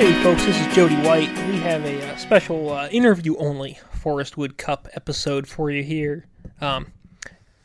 Hey 0.00 0.14
folks, 0.22 0.46
this 0.46 0.58
is 0.58 0.74
Jody 0.74 0.96
White. 0.96 1.28
We 1.48 1.58
have 1.58 1.84
a 1.84 2.02
uh, 2.10 2.16
special 2.16 2.70
uh, 2.70 2.88
interview 2.88 3.36
only 3.36 3.78
Forrest 3.92 4.38
Wood 4.38 4.56
Cup 4.56 4.88
episode 4.94 5.46
for 5.46 5.70
you 5.70 5.82
here. 5.82 6.24
Um, 6.62 6.92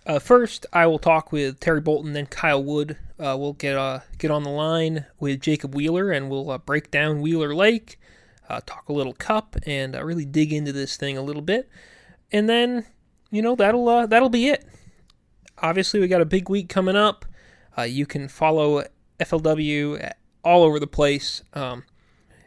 uh, 0.05 0.19
first, 0.19 0.65
I 0.73 0.85
will 0.87 0.99
talk 0.99 1.31
with 1.31 1.61
Terry 1.61 1.79
Bolton, 1.79 2.11
then 2.11 2.25
Kyle 2.25 2.61
Wood. 2.61 2.97
Uh, 3.17 3.37
we'll 3.39 3.53
get 3.53 3.77
uh, 3.77 4.01
get 4.17 4.31
on 4.31 4.43
the 4.43 4.49
line 4.49 5.05
with 5.17 5.39
Jacob 5.39 5.73
Wheeler, 5.73 6.11
and 6.11 6.29
we'll 6.29 6.51
uh, 6.51 6.57
break 6.57 6.91
down 6.91 7.21
Wheeler 7.21 7.55
Lake, 7.55 7.97
talk 8.65 8.89
a 8.89 8.93
little 8.93 9.13
cup, 9.13 9.55
and 9.65 9.95
really 9.95 10.25
dig 10.25 10.53
into 10.53 10.71
this 10.71 10.97
thing 10.97 11.17
a 11.17 11.21
little 11.21 11.41
bit. 11.41 11.69
And 12.31 12.49
then, 12.49 12.85
you 13.31 13.41
know, 13.41 13.55
that'll 13.55 14.07
that'll 14.07 14.29
be 14.29 14.47
it. 14.47 14.65
Obviously, 15.59 15.99
we 15.99 16.07
got 16.07 16.21
a 16.21 16.25
big 16.25 16.49
week 16.49 16.69
coming 16.69 16.95
up. 16.95 17.25
you 17.85 18.05
can 18.05 18.27
follow 18.27 18.83
FLW 19.19 20.11
all 20.43 20.63
over 20.63 20.79
the 20.79 20.87
place. 20.87 21.43
Um, 21.53 21.83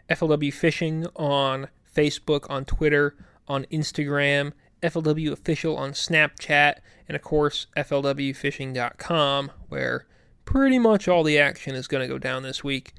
FLW 0.08 0.52
Fishing 0.52 1.06
on 1.16 1.68
Facebook, 1.94 2.48
on 2.48 2.64
Twitter, 2.64 3.16
on 3.46 3.64
Instagram, 3.66 4.52
FLW 4.82 5.32
Official 5.32 5.76
on 5.76 5.90
Snapchat, 5.90 6.76
and 7.08 7.16
of 7.16 7.22
course, 7.22 7.66
FLWFishing.com, 7.76 9.50
where 9.68 10.06
pretty 10.44 10.78
much 10.78 11.08
all 11.08 11.24
the 11.24 11.38
action 11.38 11.74
is 11.74 11.88
going 11.88 12.02
to 12.02 12.12
go 12.12 12.18
down 12.18 12.42
this 12.42 12.62
week. 12.62 12.92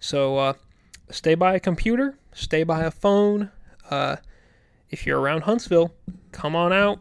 So 0.00 0.38
uh, 0.38 0.52
stay 1.10 1.34
by 1.34 1.54
a 1.54 1.60
computer, 1.60 2.18
stay 2.36 2.62
by 2.62 2.84
a 2.84 2.90
phone. 2.90 3.50
Uh, 3.90 4.16
if 4.90 5.06
you're 5.06 5.18
around 5.18 5.42
Huntsville, 5.42 5.92
come 6.32 6.54
on 6.54 6.72
out. 6.72 7.00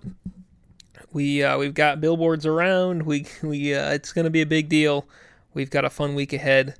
We 1.12 1.43
uh, 1.43 1.57
we've 1.57 1.73
got 1.73 2.01
billboards 2.01 2.46
around. 2.46 3.04
We 3.04 3.27
we 3.43 3.76
uh, 3.76 3.91
it's 3.91 4.13
going 4.13 4.26
to 4.26 4.32
be 4.32 4.41
a 4.41 4.48
big 4.48 4.70
deal. 4.70 5.07
We've 5.54 5.70
got 5.70 5.85
a 5.85 5.90
fun 5.90 6.15
week 6.15 6.34
ahead. 6.34 6.76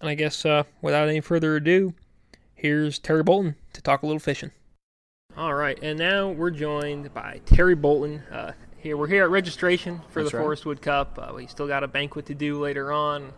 And 0.00 0.10
I 0.10 0.14
guess 0.14 0.44
uh, 0.44 0.64
without 0.82 1.08
any 1.08 1.20
further 1.20 1.56
ado, 1.56 1.94
here's 2.54 2.98
Terry 2.98 3.22
Bolton 3.22 3.56
to 3.72 3.82
talk 3.82 4.02
a 4.02 4.06
little 4.06 4.20
fishing. 4.20 4.50
All 5.36 5.54
right, 5.54 5.78
and 5.82 5.98
now 5.98 6.30
we're 6.30 6.50
joined 6.50 7.12
by 7.12 7.40
Terry 7.46 7.74
Bolton. 7.74 8.20
Uh, 8.30 8.52
here 8.78 8.96
we're 8.96 9.08
here 9.08 9.24
at 9.24 9.30
registration 9.30 10.00
for 10.10 10.20
That's 10.22 10.32
the 10.32 10.38
right. 10.38 10.42
Forrest 10.44 10.66
Wood 10.66 10.80
Cup. 10.80 11.18
Uh, 11.20 11.34
we 11.34 11.46
still 11.46 11.66
got 11.66 11.82
a 11.82 11.88
banquet 11.88 12.26
to 12.26 12.34
do 12.34 12.60
later 12.60 12.92
on. 12.92 13.32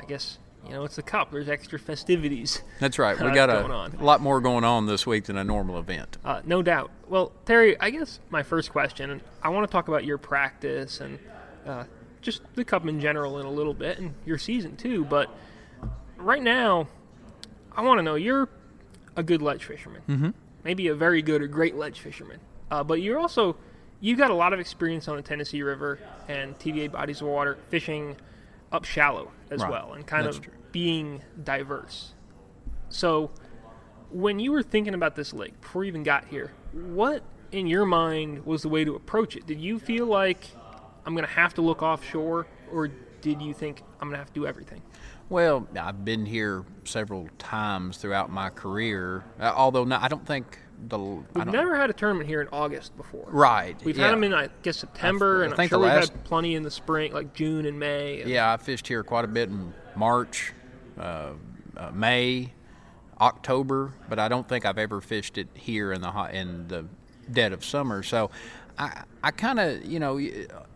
I 0.00 0.04
guess 0.04 0.38
you 0.66 0.72
know 0.72 0.84
it's 0.84 0.96
the 0.96 1.02
cup. 1.02 1.30
There's 1.30 1.48
extra 1.48 1.78
festivities. 1.78 2.62
That's 2.80 2.98
right. 2.98 3.18
We 3.18 3.32
got 3.32 3.50
a, 3.50 3.66
a, 3.66 4.02
lot 4.02 4.20
more 4.20 4.40
going 4.40 4.64
on 4.64 4.86
this 4.86 5.06
week 5.06 5.24
than 5.24 5.36
a 5.36 5.44
normal 5.44 5.78
event. 5.78 6.18
Uh, 6.24 6.42
no 6.44 6.62
doubt. 6.62 6.90
Well, 7.08 7.32
Terry, 7.44 7.78
I 7.80 7.90
guess 7.90 8.20
my 8.30 8.42
first 8.42 8.70
question, 8.70 9.20
I 9.42 9.48
want 9.50 9.66
to 9.66 9.72
talk 9.72 9.88
about 9.88 10.04
your 10.04 10.18
practice 10.18 11.00
and 11.00 11.18
uh, 11.66 11.84
just 12.20 12.42
the 12.54 12.64
cup 12.64 12.86
in 12.86 13.00
general 13.00 13.38
in 13.38 13.46
a 13.46 13.50
little 13.50 13.74
bit, 13.74 13.98
and 13.98 14.14
your 14.24 14.38
season 14.38 14.76
too. 14.76 15.04
But 15.04 15.30
right 16.16 16.42
now, 16.42 16.88
I 17.76 17.82
want 17.82 17.98
to 17.98 18.02
know 18.02 18.16
you're 18.16 18.48
a 19.16 19.22
good 19.22 19.42
ledge 19.42 19.64
fisherman, 19.64 20.02
mm-hmm. 20.08 20.30
maybe 20.64 20.88
a 20.88 20.94
very 20.94 21.22
good 21.22 21.42
or 21.42 21.46
great 21.46 21.76
ledge 21.76 22.00
fisherman, 22.00 22.40
uh, 22.70 22.82
but 22.82 23.00
you're 23.02 23.18
also 23.18 23.56
you've 24.00 24.18
got 24.18 24.30
a 24.30 24.34
lot 24.34 24.52
of 24.52 24.60
experience 24.60 25.08
on 25.08 25.16
the 25.16 25.22
Tennessee 25.22 25.62
River 25.62 25.98
and 26.28 26.58
TVA 26.58 26.90
bodies 26.90 27.20
of 27.20 27.28
water 27.28 27.56
fishing 27.68 28.16
up 28.72 28.84
shallow 28.84 29.30
as 29.50 29.60
right. 29.60 29.70
well, 29.70 29.92
and 29.94 30.06
kind 30.06 30.26
That's 30.26 30.38
of 30.38 30.44
true. 30.44 30.52
Being 30.76 31.22
diverse. 31.42 32.12
So, 32.90 33.30
when 34.10 34.38
you 34.38 34.52
were 34.52 34.62
thinking 34.62 34.92
about 34.92 35.16
this 35.16 35.32
lake 35.32 35.58
before 35.58 35.84
you 35.84 35.88
even 35.88 36.02
got 36.02 36.26
here, 36.26 36.52
what 36.70 37.22
in 37.50 37.66
your 37.66 37.86
mind 37.86 38.44
was 38.44 38.60
the 38.60 38.68
way 38.68 38.84
to 38.84 38.94
approach 38.94 39.36
it? 39.36 39.46
Did 39.46 39.58
you 39.58 39.78
feel 39.78 40.04
like 40.04 40.50
I'm 41.06 41.14
going 41.14 41.24
to 41.24 41.32
have 41.32 41.54
to 41.54 41.62
look 41.62 41.82
offshore, 41.82 42.46
or 42.70 42.90
did 43.22 43.40
you 43.40 43.54
think 43.54 43.84
I'm 44.02 44.08
going 44.08 44.12
to 44.12 44.18
have 44.18 44.26
to 44.26 44.34
do 44.34 44.46
everything? 44.46 44.82
Well, 45.30 45.66
I've 45.80 46.04
been 46.04 46.26
here 46.26 46.66
several 46.84 47.30
times 47.38 47.96
throughout 47.96 48.30
my 48.30 48.50
career, 48.50 49.24
uh, 49.40 49.54
although 49.56 49.84
not, 49.84 50.02
I 50.02 50.08
don't 50.08 50.26
think 50.26 50.58
the. 50.88 50.98
We've 50.98 51.46
never 51.46 51.74
had 51.74 51.88
a 51.88 51.94
tournament 51.94 52.28
here 52.28 52.42
in 52.42 52.48
August 52.52 52.94
before. 52.98 53.24
Right. 53.28 53.82
We've 53.82 53.96
yeah. 53.96 54.04
had 54.04 54.12
them 54.12 54.24
in, 54.24 54.34
I 54.34 54.50
guess, 54.60 54.76
September, 54.76 55.40
I, 55.40 55.46
and 55.46 55.54
I 55.58 55.62
am 55.62 55.68
sure 55.70 55.78
we've 55.78 55.90
had 55.90 56.24
plenty 56.24 56.54
in 56.54 56.64
the 56.64 56.70
spring, 56.70 57.14
like 57.14 57.32
June 57.32 57.64
and 57.64 57.80
May. 57.80 58.20
And 58.20 58.30
yeah, 58.30 58.52
I 58.52 58.58
fished 58.58 58.86
here 58.86 59.02
quite 59.02 59.24
a 59.24 59.28
bit 59.28 59.48
in 59.48 59.72
March, 59.96 60.52
uh, 60.98 61.32
uh, 61.76 61.90
May, 61.92 62.52
October, 63.20 63.94
but 64.08 64.18
I 64.18 64.28
don't 64.28 64.48
think 64.48 64.64
I've 64.64 64.78
ever 64.78 65.00
fished 65.00 65.38
it 65.38 65.48
here 65.54 65.92
in 65.92 66.00
the 66.00 66.10
hot, 66.10 66.34
in 66.34 66.68
the 66.68 66.86
dead 67.30 67.52
of 67.52 67.64
summer. 67.64 68.02
So 68.02 68.30
I, 68.78 69.02
I 69.22 69.30
kind 69.30 69.58
of, 69.58 69.84
you 69.84 69.98
know, 69.98 70.20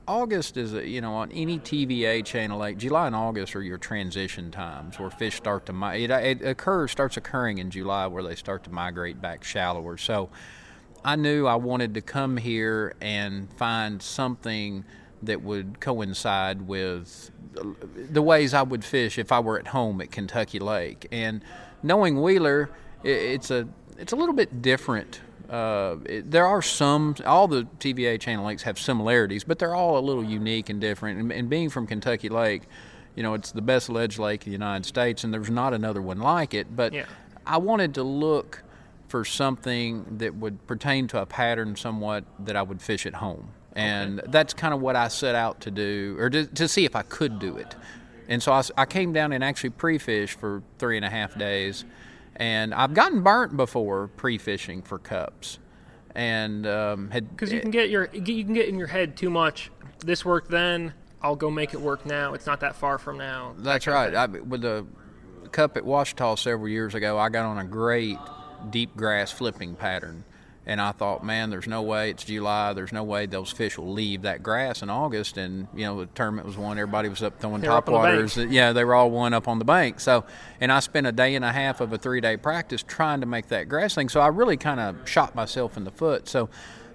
August 0.08 0.56
is, 0.56 0.74
a, 0.74 0.86
you 0.86 1.00
know, 1.00 1.14
on 1.14 1.30
any 1.32 1.58
TVA 1.58 2.24
channel, 2.24 2.58
like 2.58 2.78
July 2.78 3.06
and 3.06 3.16
August 3.16 3.54
are 3.54 3.62
your 3.62 3.78
transition 3.78 4.50
times 4.50 4.98
where 4.98 5.10
fish 5.10 5.36
start 5.36 5.66
to. 5.66 5.90
It, 5.92 6.10
it 6.10 6.42
occurs, 6.42 6.90
starts 6.90 7.16
occurring 7.16 7.58
in 7.58 7.70
July 7.70 8.06
where 8.06 8.22
they 8.22 8.34
start 8.34 8.64
to 8.64 8.70
migrate 8.70 9.20
back 9.20 9.44
shallower. 9.44 9.96
So 9.98 10.30
I 11.04 11.16
knew 11.16 11.46
I 11.46 11.54
wanted 11.56 11.94
to 11.94 12.00
come 12.00 12.36
here 12.36 12.94
and 13.00 13.52
find 13.54 14.02
something 14.02 14.84
that 15.22 15.42
would 15.42 15.80
coincide 15.80 16.62
with 16.62 17.30
the 17.52 18.22
ways 18.22 18.54
I 18.54 18.62
would 18.62 18.84
fish 18.84 19.18
if 19.18 19.32
I 19.32 19.40
were 19.40 19.58
at 19.58 19.68
home 19.68 20.00
at 20.00 20.10
Kentucky 20.10 20.58
Lake. 20.58 21.08
And 21.10 21.42
knowing 21.82 22.22
Wheeler, 22.22 22.70
it's 23.02 23.50
a 23.50 23.68
it's 23.98 24.12
a 24.12 24.16
little 24.16 24.34
bit 24.34 24.62
different 24.62 25.20
uh, 25.50 25.96
it, 26.04 26.30
there 26.30 26.46
are 26.46 26.62
some, 26.62 27.16
all 27.26 27.48
the 27.48 27.64
TVA 27.80 28.20
channel 28.20 28.46
lakes 28.46 28.62
have 28.62 28.78
similarities, 28.78 29.42
but 29.42 29.58
they're 29.58 29.74
all 29.74 29.98
a 29.98 30.00
little 30.00 30.24
unique 30.24 30.70
and 30.70 30.80
different. 30.80 31.18
And, 31.18 31.32
and, 31.32 31.50
being 31.50 31.68
from 31.68 31.88
Kentucky 31.88 32.28
Lake, 32.28 32.62
you 33.16 33.24
know, 33.24 33.34
it's 33.34 33.50
the 33.50 33.60
best 33.60 33.88
ledge 33.88 34.16
lake 34.16 34.46
in 34.46 34.50
the 34.50 34.54
United 34.54 34.86
States, 34.86 35.24
and 35.24 35.34
there's 35.34 35.50
not 35.50 35.74
another 35.74 36.00
one 36.00 36.20
like 36.20 36.54
it. 36.54 36.76
But 36.76 36.92
yeah. 36.92 37.06
I 37.44 37.58
wanted 37.58 37.94
to 37.94 38.04
look 38.04 38.62
for 39.08 39.24
something 39.24 40.18
that 40.18 40.36
would 40.36 40.64
pertain 40.68 41.08
to 41.08 41.20
a 41.20 41.26
pattern 41.26 41.74
somewhat 41.74 42.22
that 42.38 42.54
I 42.54 42.62
would 42.62 42.80
fish 42.80 43.04
at 43.04 43.14
home. 43.14 43.48
And 43.74 44.20
okay. 44.20 44.28
that's 44.30 44.52
kind 44.52 44.74
of 44.74 44.80
what 44.80 44.96
I 44.96 45.08
set 45.08 45.34
out 45.34 45.60
to 45.62 45.70
do, 45.70 46.16
or 46.18 46.28
to, 46.30 46.46
to 46.46 46.66
see 46.66 46.84
if 46.84 46.96
I 46.96 47.02
could 47.02 47.38
do 47.38 47.56
it. 47.56 47.76
And 48.28 48.42
so 48.42 48.52
I, 48.52 48.62
I 48.76 48.84
came 48.84 49.12
down 49.12 49.32
and 49.32 49.42
actually 49.44 49.70
pre 49.70 49.98
fished 49.98 50.38
for 50.38 50.62
three 50.78 50.96
and 50.96 51.04
a 51.04 51.10
half 51.10 51.38
days 51.38 51.84
and 52.40 52.72
I've 52.74 52.94
gotten 52.94 53.22
burnt 53.22 53.56
before 53.56 54.08
pre-fishing 54.08 54.80
for 54.80 54.98
cups, 54.98 55.58
and 56.14 56.66
um, 56.66 57.10
had 57.10 57.28
because 57.30 57.52
you 57.52 57.60
can 57.60 57.70
get 57.70 57.90
your 57.90 58.08
you 58.12 58.44
can 58.44 58.54
get 58.54 58.66
in 58.66 58.78
your 58.78 58.88
head 58.88 59.16
too 59.16 59.30
much. 59.30 59.70
This 60.04 60.24
worked 60.24 60.50
then. 60.50 60.94
I'll 61.22 61.36
go 61.36 61.50
make 61.50 61.74
it 61.74 61.80
work 61.80 62.06
now. 62.06 62.32
It's 62.32 62.46
not 62.46 62.60
that 62.60 62.76
far 62.76 62.96
from 62.96 63.18
now. 63.18 63.54
That's 63.58 63.84
that 63.84 63.92
right. 63.92 64.14
I, 64.14 64.26
with 64.26 64.62
the 64.62 64.86
cup 65.52 65.76
at 65.76 65.84
Ouachita 65.84 66.38
several 66.38 66.68
years 66.68 66.94
ago, 66.94 67.18
I 67.18 67.28
got 67.28 67.44
on 67.44 67.58
a 67.58 67.64
great 67.64 68.16
deep 68.70 68.96
grass 68.96 69.30
flipping 69.30 69.74
pattern, 69.74 70.24
and 70.70 70.80
I 70.80 70.92
thought, 70.92 71.24
man, 71.24 71.50
there's 71.50 71.66
no 71.66 71.82
way 71.82 72.10
it's 72.10 72.22
July. 72.22 72.72
There's 72.74 72.92
no 72.92 73.02
way 73.02 73.26
those 73.26 73.50
fish 73.50 73.76
will 73.76 73.92
leave 73.92 74.22
that 74.22 74.40
grass 74.40 74.82
in 74.82 74.88
August. 74.88 75.36
And 75.36 75.66
you 75.74 75.84
know, 75.84 75.98
the 75.98 76.06
tournament 76.06 76.46
was 76.46 76.56
won. 76.56 76.78
Everybody 76.78 77.08
was 77.08 77.24
up 77.24 77.40
throwing 77.40 77.60
top 77.62 77.88
up 77.88 77.92
waters. 77.92 78.36
Yeah, 78.36 78.72
they 78.72 78.84
were 78.84 78.94
all 78.94 79.10
one 79.10 79.34
up 79.34 79.48
on 79.48 79.58
the 79.58 79.64
bank. 79.64 79.98
So, 79.98 80.24
and 80.60 80.70
I 80.70 80.78
spent 80.78 81.08
a 81.08 81.12
day 81.12 81.34
and 81.34 81.44
a 81.44 81.50
half 81.50 81.80
of 81.80 81.92
a 81.92 81.98
three 81.98 82.20
day 82.20 82.36
practice 82.36 82.84
trying 82.86 83.18
to 83.18 83.26
make 83.26 83.48
that 83.48 83.68
grass 83.68 83.96
thing. 83.96 84.08
So 84.08 84.20
I 84.20 84.28
really 84.28 84.56
kind 84.56 84.78
of 84.78 85.08
shot 85.08 85.34
myself 85.34 85.76
in 85.76 85.82
the 85.82 85.90
foot. 85.90 86.28
So 86.28 86.48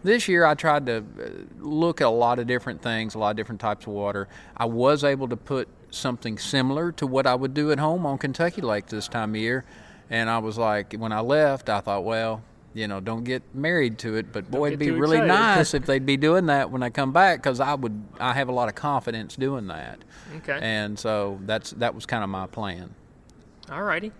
this 0.05 0.29
year 0.29 0.45
I 0.45 0.53
tried 0.53 0.85
to 0.85 0.99
uh, 0.99 1.29
look 1.59 1.99
at 1.99 2.07
a 2.07 2.09
lot 2.09 2.39
of 2.39 2.47
different 2.47 2.81
things, 2.81 3.13
a 3.13 3.19
lot 3.19 3.31
of 3.31 3.35
different 3.35 3.59
types 3.59 3.87
of 3.87 3.91
water. 3.91 4.29
I 4.55 4.67
was 4.67 5.03
able 5.03 5.27
to 5.27 5.35
put 5.35 5.67
something 5.89 6.37
similar 6.37 6.93
to 6.93 7.05
what 7.05 7.27
I 7.27 7.35
would 7.35 7.53
do 7.53 7.73
at 7.73 7.79
home 7.79 8.05
on 8.05 8.19
Kentucky 8.19 8.61
Lake 8.61 8.85
this 8.85 9.09
time 9.09 9.31
of 9.31 9.41
year. 9.41 9.65
And 10.09 10.29
I 10.29 10.37
was 10.37 10.57
like, 10.57 10.93
when 10.93 11.11
I 11.11 11.19
left, 11.19 11.67
I 11.67 11.81
thought, 11.81 12.05
well, 12.05 12.41
you 12.75 12.89
know, 12.89 12.99
don't 12.99 13.23
get 13.23 13.41
married 13.55 13.97
to 13.99 14.15
it. 14.17 14.31
But 14.31 14.51
boy, 14.51 14.67
it'd 14.67 14.79
be 14.79 14.91
really 14.91 15.17
excited. 15.17 15.33
nice 15.33 15.73
if 15.73 15.85
they'd 15.87 16.05
be 16.05 16.17
doing 16.17 16.47
that 16.47 16.69
when 16.69 16.83
I 16.83 16.89
come 16.89 17.13
back 17.13 17.41
because 17.41 17.59
I 17.59 17.73
would, 17.73 18.03
I 18.19 18.33
have 18.33 18.49
a 18.49 18.51
lot 18.51 18.67
of 18.67 18.75
confidence 18.75 19.35
doing 19.35 19.67
that. 19.67 19.99
Okay. 20.37 20.59
And 20.61 20.99
so 20.99 21.39
that's 21.43 21.72
that 21.72 21.95
was 21.95 22.05
kind 22.05 22.23
of 22.23 22.29
my 22.29 22.47
plan. 22.47 22.93
All 23.72 23.81
righty. 23.81 24.11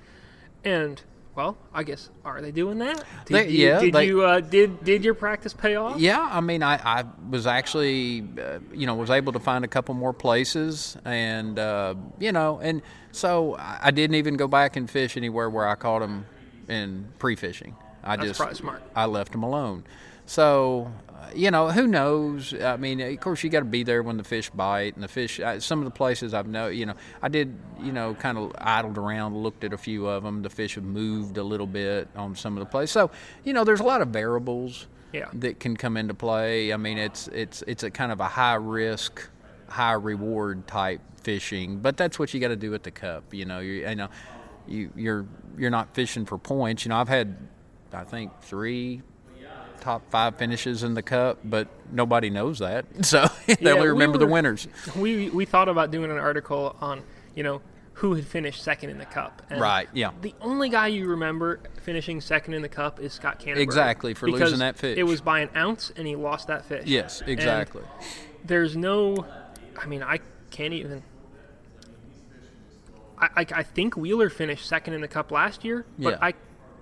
And 0.64 1.02
well, 1.36 1.58
I 1.74 1.84
guess 1.84 2.10
are 2.24 2.42
they 2.42 2.52
doing 2.52 2.80
that? 2.80 3.04
Did 3.26 3.34
they, 3.34 3.50
you, 3.50 3.68
yeah. 3.68 3.80
Did 3.82 3.94
they, 3.94 4.08
you 4.08 4.24
uh, 4.24 4.40
did 4.40 4.86
did 4.86 5.04
your 5.04 5.16
practice 5.16 5.54
pay 5.54 5.76
off? 5.76 6.00
Yeah, 6.00 6.26
I 6.32 6.40
mean, 6.40 6.64
I, 6.64 6.76
I 6.76 7.04
was 7.30 7.46
actually, 7.46 8.26
uh, 8.42 8.60
you 8.74 8.88
know, 8.88 8.96
was 8.96 9.10
able 9.10 9.34
to 9.34 9.40
find 9.40 9.66
a 9.66 9.68
couple 9.68 9.94
more 9.96 10.14
places, 10.14 10.96
and 11.04 11.60
uh, 11.60 11.96
you 12.20 12.32
know, 12.32 12.60
and 12.64 12.82
so 13.12 13.58
I 13.60 13.92
didn't 13.92 14.16
even 14.16 14.38
go 14.38 14.48
back 14.48 14.78
and 14.78 14.90
fish 14.90 15.18
anywhere 15.18 15.50
where 15.50 15.68
I 15.68 15.76
caught 15.76 16.00
them 16.00 16.26
in 16.70 17.10
pre-fishing. 17.20 17.76
I 18.06 18.16
That's 18.16 18.38
just 18.38 18.58
smart. 18.58 18.84
I 18.96 19.06
left 19.06 19.32
them 19.32 19.44
alone. 19.44 19.84
So 20.26 20.92
uh, 21.26 21.30
you 21.34 21.52
know, 21.52 21.72
who 21.72 21.88
knows? 21.88 22.54
I 22.54 22.78
mean, 22.78 23.00
of 23.00 23.20
course, 23.20 23.44
you 23.44 23.50
got 23.50 23.60
to 23.60 23.66
be 23.66 23.84
there 23.84 24.04
when 24.04 24.18
the 24.18 24.24
fish 24.24 24.50
bite, 24.50 24.96
and 24.96 25.04
the 25.04 25.08
fish. 25.08 25.40
Uh, 25.40 25.60
some 25.60 25.80
of 25.80 25.86
the 25.86 25.92
places 25.92 26.34
I've 26.34 26.48
know, 26.48 26.68
you 26.68 26.86
know, 26.86 26.96
I 27.22 27.30
did, 27.30 27.58
you 27.82 27.92
know, 27.92 28.14
kind 28.16 28.38
of 28.38 28.52
idled 28.58 28.98
around, 28.98 29.36
looked 29.36 29.64
at 29.64 29.74
a 29.74 29.78
few 29.78 30.08
of 30.08 30.24
them. 30.24 30.42
The 30.42 30.50
fish 30.50 30.76
have 30.76 30.84
moved 30.84 31.38
a 31.38 31.44
little 31.44 31.68
bit 31.68 32.08
on 32.16 32.36
some 32.36 32.58
of 32.58 32.60
the 32.60 32.70
places. 32.70 32.92
So, 32.92 33.12
you 33.44 33.54
know, 33.54 33.64
there's 33.64 33.80
a 33.80 33.86
lot 33.86 34.02
of 34.02 34.10
variables. 34.10 34.88
Yeah. 35.14 35.30
that 35.36 35.62
can 35.62 35.78
come 35.78 35.96
into 35.96 36.14
play. 36.14 36.74
I 36.74 36.78
mean, 36.78 36.98
it's 36.98 37.30
it's 37.30 37.62
it's 37.68 37.84
a 37.84 37.92
kind 37.92 38.12
of 38.12 38.20
a 38.20 38.28
high 38.28 38.56
risk, 38.56 39.26
high 39.70 39.94
reward 39.94 40.68
type 40.68 41.00
fishing, 41.22 41.78
but 41.78 41.96
that's 41.96 42.20
what 42.20 42.34
you 42.34 42.42
got 42.42 42.50
to 42.50 42.58
do 42.58 42.74
at 42.74 42.84
the 42.84 42.92
cup. 42.92 43.34
You 43.34 43.46
know, 43.46 43.60
you, 43.60 43.88
you 43.88 43.96
know, 43.96 44.10
you 44.68 44.92
you're 44.94 45.26
you're 45.58 45.70
not 45.70 45.94
fishing 45.94 46.26
for 46.26 46.38
points. 46.38 46.84
You 46.84 46.90
know, 46.90 46.98
I've 46.98 47.08
had 47.08 47.38
I 47.96 48.04
think 48.04 48.32
three 48.42 49.02
top 49.82 50.10
five 50.10 50.36
finishes 50.38 50.84
in 50.84 50.96
the 50.96 51.04
cup, 51.04 51.38
but 51.44 51.68
nobody 51.92 52.30
knows 52.30 52.60
that, 52.60 52.86
so 53.06 53.28
they 53.48 53.56
Yeah, 53.60 53.72
only 53.72 53.84
we 53.84 53.88
remember 53.90 54.18
the 54.18 54.26
winners. 54.28 54.68
We 54.96 55.30
we 55.30 55.46
thought 55.46 55.70
about 55.70 55.92
doing 55.92 56.10
an 56.12 56.18
article 56.18 56.76
on 56.82 57.04
you 57.36 57.44
know 57.44 57.62
who 57.94 58.14
had 58.16 58.26
finished 58.26 58.62
second 58.62 58.90
in 58.90 58.98
the 58.98 59.06
cup. 59.06 59.42
And 59.50 59.62
Right, 59.62 59.88
yeah. 59.94 60.12
The 60.22 60.34
only 60.42 60.68
guy 60.68 60.88
you 60.88 61.08
remember 61.08 61.62
finishing 61.82 62.20
second 62.20 62.54
in 62.54 62.62
the 62.62 62.68
cup 62.68 63.00
is 63.00 63.14
Scott 63.14 63.40
Canterbury. 63.40 63.64
Exactly, 63.64 64.14
for 64.14 64.30
losing 64.30 64.60
that 64.60 64.76
fish. 64.76 64.98
It 64.98 65.04
was 65.04 65.22
by 65.22 65.40
an 65.40 65.50
ounce, 65.56 65.94
and 65.96 66.06
he 66.06 66.16
lost 66.18 66.48
that 66.48 66.66
fish. 66.66 66.86
Yes, 66.88 67.22
And 67.22 67.30
exactly. 67.30 67.84
there's 68.44 68.76
no, 68.76 69.26
I 69.82 69.86
mean, 69.86 70.04
I 70.04 70.20
can't 70.52 70.74
even. 70.74 71.04
I, 73.18 73.30
I, 73.38 73.46
I 73.54 73.64
think 73.64 73.96
Wheeler 73.96 74.30
finished 74.30 74.66
second 74.66 74.94
in 74.94 75.00
the 75.02 75.08
cup 75.08 75.32
last 75.32 75.64
year, 75.64 75.86
but 75.98 76.16
Yeah. 76.16 76.18
I 76.22 76.34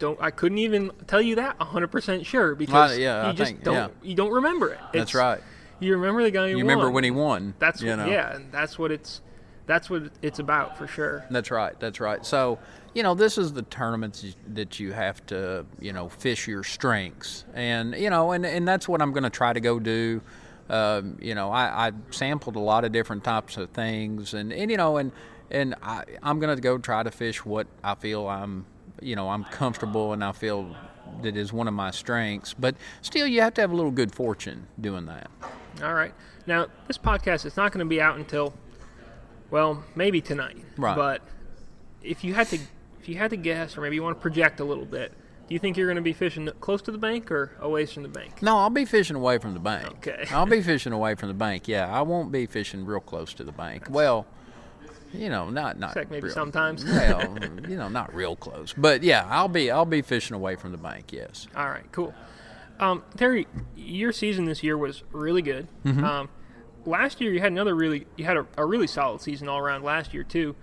don't. 0.04 0.22
I 0.22 0.32
couldn't 0.32 0.58
even 0.58 0.92
tell 1.08 1.22
you 1.22 1.36
that 1.36 1.58
100 1.60 1.88
percent 1.88 2.26
sure 2.26 2.56
because 2.56 2.98
yeah, 2.98 3.24
you 3.24 3.30
I 3.30 3.34
just 3.34 3.52
think- 3.52 3.64
don't. 3.64 3.74
yeah. 3.76 3.88
You 4.02 4.16
don't 4.16 4.32
remember 4.32 4.70
it. 4.74 4.80
That's 4.92 5.14
right. 5.16 5.42
You 5.80 5.94
remember 5.94 6.24
the 6.24 6.32
guy 6.32 6.48
who 6.52 6.58
You 6.58 6.64
remember 6.64 6.92
when 6.92 7.04
he 7.06 7.12
won? 7.12 7.54
That's 7.60 7.82
you 7.82 7.96
know? 7.96 8.06
yeah, 8.06 8.36
and 8.36 8.52
that's 8.52 8.78
what 8.78 8.92
it's. 8.92 9.22
That's 9.66 9.90
what 9.90 10.12
it's 10.22 10.40
about 10.40 10.78
for 10.78 10.88
sure. 10.88 11.24
That's 11.32 11.50
right. 11.50 11.80
That's 11.80 12.02
right. 12.02 12.26
So, 12.26 12.60
you 12.94 13.02
know, 13.02 13.14
this 13.16 13.38
is 13.38 13.54
the 13.54 13.62
tournaments 13.62 14.36
that 14.56 14.78
you 14.78 14.92
have 14.92 15.26
to, 15.28 15.66
you 15.80 15.94
know, 15.94 16.10
fish 16.10 16.50
your 16.50 16.66
strengths, 16.66 17.46
and 17.54 17.96
you 17.96 18.10
know, 18.10 18.34
and 18.34 18.46
and 18.46 18.68
that's 18.68 18.90
what 18.90 19.02
I'm 19.02 19.14
going 19.14 19.24
to 19.24 19.30
try 19.30 19.54
to 19.54 19.62
go 19.62 19.80
do. 19.80 20.20
Um, 20.70 21.18
you 21.22 21.34
know, 21.34 21.50
I, 21.50 21.88
I 21.88 21.92
sampled 22.12 22.58
a 22.58 22.60
lot 22.60 22.84
of 22.84 22.92
different 22.92 23.24
types 23.24 23.56
of 23.56 23.70
things, 23.70 24.34
and, 24.34 24.52
and 24.52 24.70
you 24.70 24.76
know, 24.76 24.98
and 24.98 25.14
and 25.50 25.76
I, 25.82 26.04
I'm 26.22 26.40
going 26.42 26.54
to 26.54 26.62
go 26.62 26.78
try 26.78 27.04
to 27.04 27.12
fish 27.12 27.46
what 27.46 27.68
I 27.84 27.96
feel 27.96 28.28
I'm, 28.28 28.66
you 29.04 29.16
know, 29.16 29.30
I'm 29.30 29.44
comfortable 29.44 30.14
and 30.14 30.24
I 30.24 30.32
feel 30.32 30.76
that 31.22 31.38
is 31.38 31.54
one 31.54 31.68
of 31.68 31.74
my 31.74 31.92
strengths. 31.92 32.54
But 32.54 32.76
still, 33.02 33.28
you 33.28 33.42
have 33.42 33.54
to 33.56 33.62
have 33.62 33.72
a 33.72 33.76
little 33.76 33.92
good 33.92 34.14
fortune 34.14 34.68
doing 34.80 35.06
that. 35.06 35.30
All 35.82 35.94
right. 35.94 36.14
Now 36.46 36.68
this 36.88 36.98
podcast 36.98 37.46
is 37.46 37.58
not 37.58 37.72
going 37.72 37.86
to 37.86 37.90
be 37.90 38.02
out 38.02 38.18
until, 38.18 38.54
well, 39.50 39.84
maybe 39.96 40.22
tonight. 40.22 40.58
Right. 40.78 40.96
But 40.96 41.22
if 42.02 42.24
you 42.24 42.34
had 42.34 42.48
to, 42.48 42.60
if 43.00 43.08
you 43.08 43.16
had 43.16 43.30
to 43.32 43.38
guess, 43.38 43.78
or 43.78 43.82
maybe 43.82 43.96
you 43.96 44.04
want 44.04 44.18
to 44.18 44.22
project 44.22 44.60
a 44.60 44.66
little 44.66 44.86
bit, 44.86 45.14
do 45.48 45.54
you 45.54 45.60
think 45.60 45.76
you're 45.76 45.88
going 45.88 45.98
to 45.98 46.02
be 46.02 46.14
fishing 46.14 46.50
close 46.62 46.82
to 46.84 46.92
the 46.92 46.98
bank 46.98 47.30
or 47.30 47.52
away 47.60 47.86
from 47.86 48.04
the 48.04 48.10
bank? 48.10 48.42
No, 48.42 48.58
I'll 48.58 48.70
be 48.70 48.86
fishing 48.86 49.16
away 49.16 49.38
from 49.38 49.54
the 49.54 49.60
bank. 49.60 50.08
Okay. 50.08 50.26
I'll 50.32 50.46
be 50.46 50.62
fishing 50.62 50.94
away 50.94 51.16
from 51.16 51.28
the 51.28 51.34
bank. 51.34 51.68
Yeah, 51.68 51.94
I 51.94 52.02
won't 52.02 52.32
be 52.32 52.46
fishing 52.46 52.86
real 52.86 53.02
close 53.02 53.34
to 53.36 53.44
the 53.44 53.52
bank. 53.52 53.88
Well, 53.90 54.26
you 55.14 55.30
know, 55.30 55.50
not 55.50 55.80
not 55.80 55.94
Heck, 55.94 56.10
maybe 56.10 56.26
real- 56.26 56.34
sometimes. 56.34 56.84
well, 56.86 57.38
you 57.68 57.78
know, 57.78 57.88
not 57.90 58.14
real 58.14 58.36
close, 58.36 58.74
but 58.74 59.04
yeah, 59.04 59.26
I'll 59.30 59.48
be 59.48 59.72
I'll 59.72 59.86
be 59.86 60.02
fishing 60.02 60.36
away 60.36 60.56
from 60.56 60.72
the 60.72 60.78
bank. 60.78 61.14
Yes. 61.14 61.48
All 61.56 61.70
right, 61.70 61.90
cool. 61.92 62.14
Um, 62.80 63.04
Terry, 63.16 63.48
your 63.76 64.12
season 64.12 64.46
this 64.46 64.64
year 64.64 64.78
was 64.78 65.04
really 65.12 65.42
good. 65.42 65.68
Mm-hmm. 65.86 66.04
Um, 66.04 66.30
last 66.86 67.22
year 67.22 67.32
you 67.32 67.40
had 67.40 67.52
another 67.52 67.76
really 67.76 68.08
you 68.16 68.26
had 68.26 68.38
a, 68.38 68.46
a 68.58 68.66
really 68.66 68.88
solid 68.88 69.22
season 69.22 69.48
all 69.48 69.60
around 69.60 69.84
last 69.84 70.14
year 70.14 70.24
too. 70.24 70.56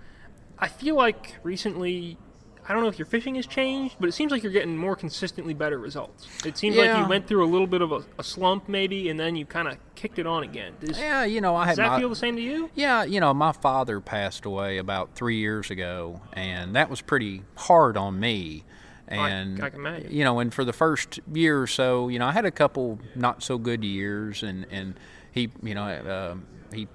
I 0.59 0.67
feel 0.67 0.95
like 0.95 1.37
recently, 1.43 2.17
I 2.67 2.73
don't 2.73 2.83
know 2.83 2.89
if 2.89 2.99
your 2.99 3.05
fishing 3.05 3.35
has 3.35 3.47
changed, 3.47 3.95
but 3.99 4.07
it 4.07 4.13
seems 4.13 4.31
like 4.31 4.43
you're 4.43 4.51
getting 4.51 4.77
more 4.77 4.95
consistently 4.95 5.53
better 5.53 5.77
results. 5.77 6.27
It 6.45 6.57
seems 6.57 6.77
like 6.77 6.95
you 6.97 7.07
went 7.07 7.27
through 7.27 7.43
a 7.43 7.49
little 7.49 7.67
bit 7.67 7.81
of 7.81 7.91
a, 7.91 8.03
a 8.19 8.23
slump 8.23 8.69
maybe, 8.69 9.09
and 9.09 9.19
then 9.19 9.35
you 9.35 9.45
kind 9.45 9.67
of 9.67 9.77
kicked 9.95 10.19
it 10.19 10.27
on 10.27 10.43
again. 10.43 10.73
Does, 10.79 10.97
Yeah, 10.99 11.23
you 11.23 11.41
know, 11.41 11.55
I 11.55 11.65
does 11.65 11.77
had 11.77 11.85
that 11.85 11.91
my, 11.93 11.99
feel 11.99 12.09
the 12.09 12.15
same 12.15 12.35
to 12.35 12.41
you? 12.41 12.69
Yeah, 12.75 13.03
you 13.03 13.19
know, 13.19 13.33
my 13.33 13.51
father 13.51 13.99
passed 13.99 14.45
away 14.45 14.77
about 14.77 15.15
three 15.15 15.37
years 15.37 15.71
ago, 15.71 16.21
and 16.33 16.75
that 16.75 16.89
was 16.89 17.01
pretty 17.01 17.43
hard 17.55 17.97
on 17.97 18.19
me. 18.19 18.63
And 19.07 19.61
I 19.61 19.69
can 19.69 19.79
imagine. 19.79 20.11
you 20.11 20.23
know, 20.23 20.39
and 20.39 20.53
for 20.53 20.63
the 20.63 20.71
first 20.71 21.19
year 21.33 21.61
or 21.61 21.67
so, 21.67 22.07
you 22.07 22.17
know, 22.17 22.27
I 22.27 22.31
had 22.31 22.45
a 22.45 22.51
couple 22.51 22.99
not 23.15 23.43
so 23.43 23.57
good 23.57 23.83
years, 23.83 24.41
and 24.41 24.65
and 24.71 24.97
he, 25.31 25.49
you 25.61 25.75
know, 25.75 25.83
uh, 25.83 26.35
he. 26.73 26.87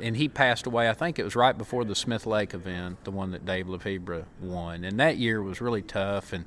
And 0.00 0.16
he 0.16 0.28
passed 0.28 0.66
away. 0.66 0.88
I 0.88 0.92
think 0.94 1.18
it 1.18 1.24
was 1.24 1.36
right 1.36 1.56
before 1.56 1.84
the 1.84 1.94
Smith 1.94 2.26
Lake 2.26 2.52
event, 2.52 3.04
the 3.04 3.10
one 3.10 3.30
that 3.30 3.44
Dave 3.46 3.68
Lefebvre 3.68 4.24
won. 4.40 4.84
And 4.84 4.98
that 4.98 5.18
year 5.18 5.42
was 5.42 5.60
really 5.60 5.82
tough. 5.82 6.32
And 6.32 6.46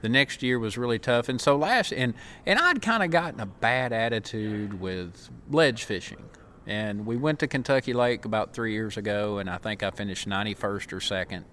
the 0.00 0.08
next 0.08 0.42
year 0.42 0.58
was 0.58 0.76
really 0.76 0.98
tough. 0.98 1.28
And 1.28 1.40
so 1.40 1.56
last, 1.56 1.92
and 1.92 2.14
and 2.46 2.58
I'd 2.58 2.82
kind 2.82 3.02
of 3.02 3.10
gotten 3.10 3.40
a 3.40 3.46
bad 3.46 3.92
attitude 3.92 4.80
with 4.80 5.30
ledge 5.50 5.84
fishing. 5.84 6.24
And 6.66 7.06
we 7.06 7.16
went 7.16 7.38
to 7.38 7.46
Kentucky 7.46 7.94
Lake 7.94 8.24
about 8.26 8.52
three 8.52 8.72
years 8.72 8.96
ago, 8.98 9.38
and 9.38 9.48
I 9.48 9.56
think 9.56 9.82
I 9.82 9.90
finished 9.90 10.28
91st 10.28 10.92
or 10.92 11.00
second. 11.00 11.46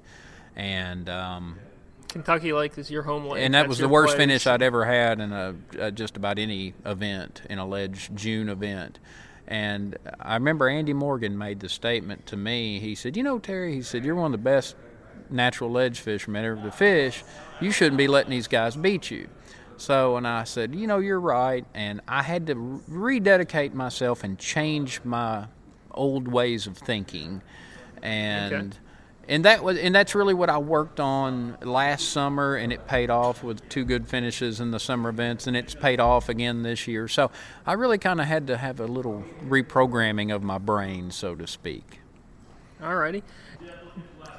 And 0.57 1.07
um, 1.09 1.57
Kentucky 2.09 2.51
Lake 2.53 2.77
is 2.77 2.91
your 2.91 3.03
home 3.03 3.25
lake. 3.25 3.43
and 3.43 3.53
that 3.53 3.61
That's 3.61 3.69
was 3.69 3.77
the 3.79 3.87
worst 3.89 4.15
place. 4.15 4.17
finish 4.17 4.47
I'd 4.47 4.61
ever 4.61 4.85
had 4.85 5.19
in 5.19 5.31
a, 5.31 5.55
uh 5.79 5.91
just 5.91 6.17
about 6.17 6.37
any 6.37 6.73
event 6.85 7.41
in 7.49 7.59
a 7.59 7.65
ledge 7.65 8.09
June 8.13 8.49
event. 8.49 8.99
And 9.47 9.97
I 10.19 10.33
remember 10.35 10.67
Andy 10.67 10.93
Morgan 10.93 11.37
made 11.37 11.59
the 11.59 11.69
statement 11.69 12.25
to 12.27 12.37
me. 12.37 12.79
He 12.79 12.95
said, 12.95 13.15
"You 13.15 13.23
know, 13.23 13.37
Terry," 13.37 13.73
he 13.73 13.81
said, 13.81 14.03
"you're 14.03 14.15
one 14.15 14.27
of 14.27 14.31
the 14.31 14.43
best 14.43 14.75
natural 15.29 15.71
ledge 15.71 15.99
fishermen 15.99 16.45
ever 16.45 16.61
to 16.61 16.71
fish. 16.71 17.23
You 17.59 17.71
shouldn't 17.71 17.97
be 17.97 18.07
letting 18.07 18.31
these 18.31 18.47
guys 18.47 18.75
beat 18.75 19.11
you." 19.11 19.27
So, 19.77 20.17
and 20.17 20.27
I 20.27 20.45
said, 20.45 20.73
"You 20.73 20.87
know, 20.87 20.99
you're 20.99 21.19
right." 21.19 21.65
And 21.73 22.01
I 22.07 22.23
had 22.23 22.47
to 22.47 22.81
rededicate 22.87 23.73
myself 23.73 24.23
and 24.23 24.39
change 24.39 25.01
my 25.03 25.45
old 25.91 26.27
ways 26.27 26.65
of 26.65 26.77
thinking. 26.77 27.41
And 28.01 28.77
and 29.27 29.45
that 29.45 29.63
was 29.63 29.77
and 29.77 29.93
that's 29.93 30.15
really 30.15 30.33
what 30.33 30.49
I 30.49 30.57
worked 30.57 30.99
on 30.99 31.57
last 31.61 32.09
summer, 32.09 32.55
and 32.55 32.71
it 32.71 32.87
paid 32.87 33.09
off 33.09 33.43
with 33.43 33.67
two 33.69 33.85
good 33.85 34.07
finishes 34.07 34.59
in 34.59 34.71
the 34.71 34.79
summer 34.79 35.09
events, 35.09 35.47
and 35.47 35.57
it's 35.57 35.73
paid 35.73 35.99
off 35.99 36.29
again 36.29 36.63
this 36.63 36.87
year. 36.87 37.07
So 37.07 37.31
I 37.65 37.73
really 37.73 37.97
kind 37.97 38.21
of 38.21 38.27
had 38.27 38.47
to 38.47 38.57
have 38.57 38.79
a 38.79 38.85
little 38.85 39.23
reprogramming 39.43 40.33
of 40.33 40.43
my 40.43 40.57
brain, 40.57 41.11
so 41.11 41.35
to 41.35 41.47
speak. 41.47 42.01
Alrighty. 42.81 43.23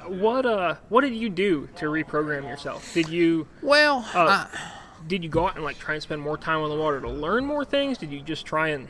What 0.07 0.45
uh 0.45 0.75
what 0.89 1.01
did 1.01 1.15
you 1.15 1.29
do 1.29 1.67
to 1.77 1.85
reprogram 1.85 2.43
yourself? 2.43 2.93
Did 2.93 3.09
you 3.09 3.47
Well, 3.61 4.05
uh, 4.13 4.47
I, 4.47 4.59
did 5.07 5.23
you 5.23 5.29
go 5.29 5.47
out 5.47 5.55
and 5.55 5.65
like 5.65 5.77
try 5.77 5.95
and 5.95 6.03
spend 6.03 6.21
more 6.21 6.37
time 6.37 6.61
on 6.61 6.69
the 6.69 6.77
water 6.77 7.01
to 7.01 7.09
learn 7.09 7.45
more 7.45 7.65
things? 7.65 7.97
Did 7.97 8.11
you 8.11 8.21
just 8.21 8.45
try 8.45 8.69
and 8.69 8.87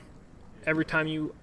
every 0.65 0.85
time 0.85 1.07
you 1.07 1.33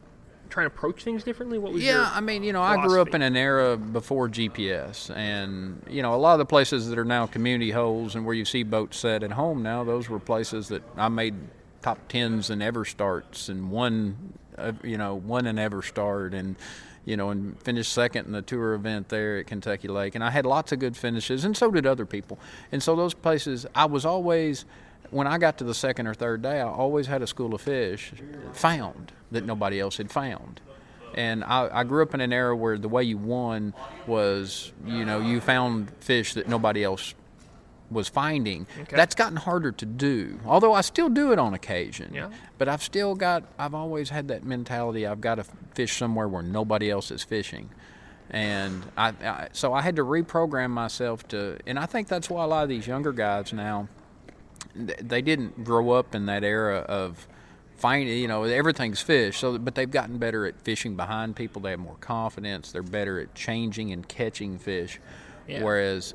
try 0.49 0.65
and 0.65 0.73
approach 0.73 1.05
things 1.05 1.25
differently? 1.25 1.59
What 1.59 1.73
was 1.73 1.83
your 1.83 1.95
yeah, 1.95 2.11
I 2.13 2.21
mean, 2.21 2.43
you 2.43 2.53
know, 2.53 2.63
I 2.63 2.87
grew 2.87 3.01
up 3.01 3.15
in 3.15 3.23
an 3.23 3.37
era 3.37 3.77
before 3.77 4.29
GPS, 4.29 5.15
and 5.15 5.83
you 5.89 6.03
know, 6.03 6.15
a 6.15 6.17
lot 6.17 6.35
of 6.35 6.39
the 6.39 6.47
places 6.47 6.89
that 6.89 6.99
are 6.99 7.05
now 7.05 7.27
community 7.27 7.71
holes 7.71 8.15
and 8.15 8.25
where 8.25 8.35
you 8.35 8.45
see 8.45 8.63
boats 8.63 8.99
set 8.99 9.23
at 9.23 9.33
home 9.33 9.63
now, 9.63 9.85
those 9.85 10.09
were 10.09 10.19
places 10.19 10.69
that 10.69 10.83
I 10.97 11.09
made 11.09 11.35
top 11.83 11.99
tens 12.09 12.51
and 12.51 12.63
EverStarts 12.63 13.49
and 13.49 13.71
one, 13.71 14.35
uh, 14.57 14.73
you 14.83 14.97
know, 14.97 15.15
one 15.15 15.47
and 15.47 15.59
EverStart 15.59 16.35
and. 16.35 16.57
You 17.07 17.19
know, 17.19 17.29
and 17.29 17.61
finished 17.61 17.93
second 17.93 18.25
in 18.25 18.33
the 18.33 18.41
tour 18.41 18.73
event 18.73 19.11
there 19.11 19.37
at 19.37 19.47
Kentucky 19.47 19.89
Lake, 19.89 20.15
and 20.15 20.25
I 20.25 20.31
had 20.31 20.47
lots 20.47 20.73
of 20.73 20.79
good 20.79 20.97
finishes, 20.97 21.45
and 21.45 21.55
so 21.55 21.71
did 21.71 21.85
other 21.85 22.07
people. 22.07 22.39
And 22.73 22.83
so 22.83 22.97
those 22.97 23.13
places, 23.13 23.67
I 23.75 23.85
was 23.85 24.07
always, 24.07 24.65
when 25.15 25.29
I 25.29 25.39
got 25.39 25.59
to 25.59 25.65
the 25.65 25.75
second 25.75 26.09
or 26.09 26.15
third 26.15 26.43
day, 26.43 26.61
I 26.61 26.69
always 26.69 27.07
had 27.07 27.23
a 27.23 27.27
school 27.29 27.55
of 27.55 27.61
fish 27.61 28.13
found 28.53 29.13
that 29.31 29.47
nobody 29.47 29.79
else 29.79 29.97
had 29.97 30.11
found. 30.11 30.61
And 31.15 31.45
I, 31.45 31.71
I 31.73 31.85
grew 31.85 32.03
up 32.03 32.15
in 32.15 32.21
an 32.21 32.33
era 32.33 32.57
where 32.57 32.77
the 32.77 32.89
way 32.89 33.05
you 33.05 33.17
won 33.17 33.75
was, 34.09 34.73
you 34.85 35.05
know, 35.05 35.21
you 35.21 35.41
found 35.41 35.93
fish 36.01 36.35
that 36.35 36.49
nobody 36.49 36.83
else 36.83 37.15
was 37.93 38.09
finding. 38.09 38.67
Okay. 38.81 38.97
That's 38.97 39.15
gotten 39.15 39.37
harder 39.37 39.71
to 39.71 39.87
do, 39.87 40.41
although 40.45 40.73
I 40.73 40.81
still 40.81 41.09
do 41.09 41.31
it 41.31 41.39
on 41.39 41.55
occasion. 41.55 42.13
Yeah. 42.13 42.31
But 42.59 42.69
I've 42.69 42.83
still 42.83 43.15
got, 43.15 43.45
I've 43.57 43.75
always 43.75 44.11
had 44.11 44.27
that 44.29 44.43
mentality 44.43 45.07
I've 45.07 45.21
got 45.21 45.37
to 45.37 45.45
fish 45.75 45.97
somewhere 45.97 46.27
where 46.27 46.43
nobody 46.43 46.91
else 46.91 47.13
is 47.13 47.23
fishing. 47.23 47.71
And 48.31 48.83
I, 48.97 49.11
I, 49.23 49.49
so 49.53 49.73
I 49.73 49.81
had 49.81 49.95
to 49.95 50.03
reprogram 50.03 50.71
myself 50.71 51.29
to, 51.29 51.59
and 51.69 51.79
I 51.79 51.87
think 51.87 52.09
that's 52.09 52.29
why 52.29 52.43
a 52.43 52.49
lot 52.49 52.65
of 52.65 52.69
these 52.69 52.89
younger 52.89 53.13
guys 53.13 53.53
now, 53.53 53.87
they 54.75 55.23
didn't 55.23 55.65
grow 55.65 55.91
up 55.91 56.15
in 56.15 56.27
that 56.27 56.45
era 56.45 56.79
of 56.79 57.27
finding, 57.77 58.17
you 58.19 58.29
know, 58.29 58.45
everything's 58.45 59.01
fish. 59.01 59.39
So, 59.39 59.59
but 59.59 59.75
they've 59.75 59.91
gotten 59.91 60.19
better 60.19 60.47
at 60.47 60.61
fishing 60.61 60.97
behind 60.97 61.37
people. 61.37 61.63
They 61.63 61.71
have 61.71 61.81
more 61.81 61.97
confidence. 62.01 62.73
They're 62.73 62.83
better 62.83 63.21
at 63.21 63.35
changing 63.35 63.93
and 63.93 64.07
catching 64.09 64.59
fish. 64.59 65.01
Yeah. 65.47 65.63
Whereas, 65.63 66.15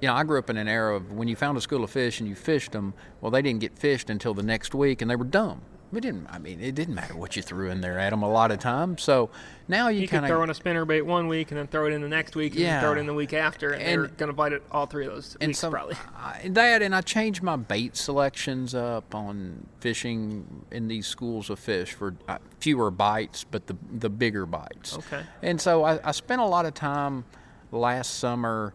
you 0.00 0.08
know, 0.08 0.14
I 0.14 0.24
grew 0.24 0.38
up 0.38 0.50
in 0.50 0.56
an 0.56 0.68
era 0.68 0.96
of 0.96 1.12
when 1.12 1.28
you 1.28 1.36
found 1.36 1.58
a 1.58 1.60
school 1.60 1.84
of 1.84 1.90
fish 1.90 2.20
and 2.20 2.28
you 2.28 2.34
fished 2.34 2.72
them, 2.72 2.94
well, 3.20 3.30
they 3.30 3.42
didn't 3.42 3.60
get 3.60 3.78
fished 3.78 4.10
until 4.10 4.34
the 4.34 4.42
next 4.42 4.74
week, 4.74 5.02
and 5.02 5.10
they 5.10 5.16
were 5.16 5.24
dumb. 5.24 5.60
It 5.96 6.00
didn't. 6.00 6.26
I 6.30 6.38
mean, 6.38 6.60
it 6.60 6.74
didn't 6.74 6.94
matter 6.94 7.14
what 7.16 7.36
you 7.36 7.42
threw 7.42 7.70
in 7.70 7.80
there 7.80 7.98
at 7.98 8.10
them 8.10 8.22
a 8.22 8.28
lot 8.30 8.50
of 8.50 8.58
times. 8.58 9.02
So 9.02 9.30
now 9.68 9.88
you, 9.88 10.02
You 10.02 10.08
kind 10.08 10.26
throw 10.26 10.42
in 10.42 10.50
a 10.50 10.54
spinner 10.54 10.84
bait 10.84 11.02
one 11.02 11.28
week 11.28 11.50
and 11.50 11.58
then 11.58 11.66
throw 11.66 11.86
it 11.86 11.92
in 11.92 12.02
the 12.02 12.08
next 12.08 12.36
week 12.36 12.52
and 12.52 12.60
Yeah. 12.62 12.80
throw 12.80 12.92
it 12.92 12.98
in 12.98 13.06
the 13.06 13.14
week 13.14 13.32
after, 13.32 13.72
and, 13.72 13.82
they're 13.86 14.06
going 14.08 14.28
to 14.28 14.32
bite 14.34 14.52
it 14.52 14.62
all 14.70 14.86
three 14.86 15.06
of 15.06 15.12
those 15.12 15.36
and 15.40 15.48
weeks 15.50 15.58
so 15.58 15.70
probably. 15.70 15.96
I, 16.16 16.48
that 16.50 16.82
and 16.82 16.94
I 16.94 17.00
changed 17.00 17.42
my 17.42 17.56
bait 17.56 17.96
selections 17.96 18.74
up 18.74 19.14
on 19.14 19.66
fishing 19.80 20.64
in 20.70 20.88
these 20.88 21.06
schools 21.06 21.50
of 21.50 21.58
fish 21.58 21.92
for 21.92 22.14
uh, 22.28 22.38
fewer 22.60 22.90
bites, 22.90 23.44
but 23.44 23.66
the 23.66 23.76
the 23.90 24.10
bigger 24.10 24.46
bites. 24.46 24.96
Okay. 24.98 25.22
And 25.42 25.60
so 25.60 25.84
I, 25.84 26.00
I 26.08 26.12
spent 26.12 26.40
a 26.40 26.46
lot 26.46 26.66
of 26.66 26.74
time 26.74 27.24
last 27.72 28.18
summer 28.18 28.74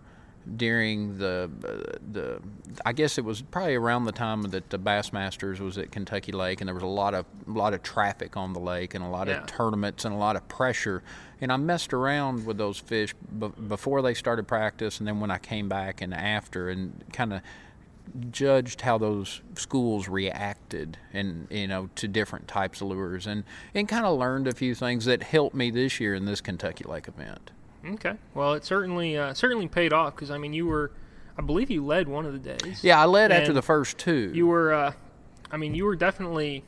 during 0.57 1.17
the 1.17 1.49
uh, 1.63 1.97
the 2.11 2.39
I 2.85 2.93
guess 2.93 3.17
it 3.17 3.25
was 3.25 3.41
probably 3.41 3.75
around 3.75 4.05
the 4.05 4.11
time 4.11 4.41
that 4.43 4.69
the 4.69 4.79
Bassmasters 4.79 5.59
was 5.59 5.77
at 5.77 5.91
Kentucky 5.91 6.31
Lake, 6.31 6.61
and 6.61 6.67
there 6.67 6.73
was 6.75 6.83
a 6.83 6.87
lot 6.87 7.13
of 7.13 7.25
a 7.47 7.51
lot 7.51 7.73
of 7.73 7.83
traffic 7.83 8.35
on 8.37 8.53
the 8.53 8.59
lake 8.59 8.93
and 8.95 9.03
a 9.03 9.07
lot 9.09 9.27
Yeah. 9.27 9.41
of 9.41 9.47
tournaments 9.47 10.05
and 10.05 10.13
a 10.13 10.17
lot 10.17 10.35
of 10.35 10.47
pressure. 10.47 11.03
And 11.41 11.51
I 11.51 11.57
messed 11.57 11.93
around 11.93 12.45
with 12.45 12.57
those 12.57 12.79
fish 12.79 13.13
b- 13.37 13.47
before 13.67 14.01
they 14.01 14.13
started 14.13 14.47
practice, 14.47 14.99
and 14.99 15.07
then 15.07 15.19
when 15.19 15.31
I 15.31 15.37
came 15.37 15.69
back 15.69 16.01
and 16.01 16.13
after, 16.13 16.69
and 16.69 17.03
kind 17.13 17.33
of 17.33 17.41
judged 18.31 18.81
how 18.81 18.97
those 18.97 19.41
schools 19.55 20.07
reacted 20.07 20.97
and 21.13 21.45
you 21.51 21.67
know 21.67 21.89
to 21.95 22.07
different 22.07 22.47
types 22.47 22.81
of 22.81 22.87
lures 22.87 23.27
and 23.27 23.43
and 23.75 23.87
kind 23.87 24.03
of 24.03 24.17
learned 24.17 24.47
a 24.47 24.51
few 24.51 24.73
things 24.73 25.05
that 25.05 25.21
helped 25.21 25.55
me 25.55 25.69
this 25.69 25.99
year 25.99 26.15
in 26.15 26.25
this 26.25 26.41
Kentucky 26.41 26.83
Lake 26.85 27.07
event. 27.07 27.51
Okay. 27.85 28.13
Well, 28.33 28.53
it 28.53 28.65
certainly 28.65 29.17
uh, 29.17 29.33
certainly 29.33 29.67
paid 29.67 29.93
off 29.93 30.15
because 30.15 30.31
I 30.31 30.37
mean 30.37 30.53
you 30.53 30.65
were, 30.65 30.91
I 31.37 31.41
believe 31.41 31.69
you 31.69 31.85
led 31.85 32.07
one 32.07 32.25
of 32.25 32.33
the 32.33 32.39
days. 32.39 32.83
Yeah, 32.83 33.01
I 33.01 33.05
led 33.05 33.31
after 33.31 33.53
the 33.53 33.61
first 33.61 33.97
two. 33.97 34.31
You 34.33 34.47
were, 34.47 34.73
uh, 34.73 34.93
I 35.51 35.57
mean 35.57 35.73
you 35.75 35.85
were 35.85 35.95
definitely, 35.95 36.63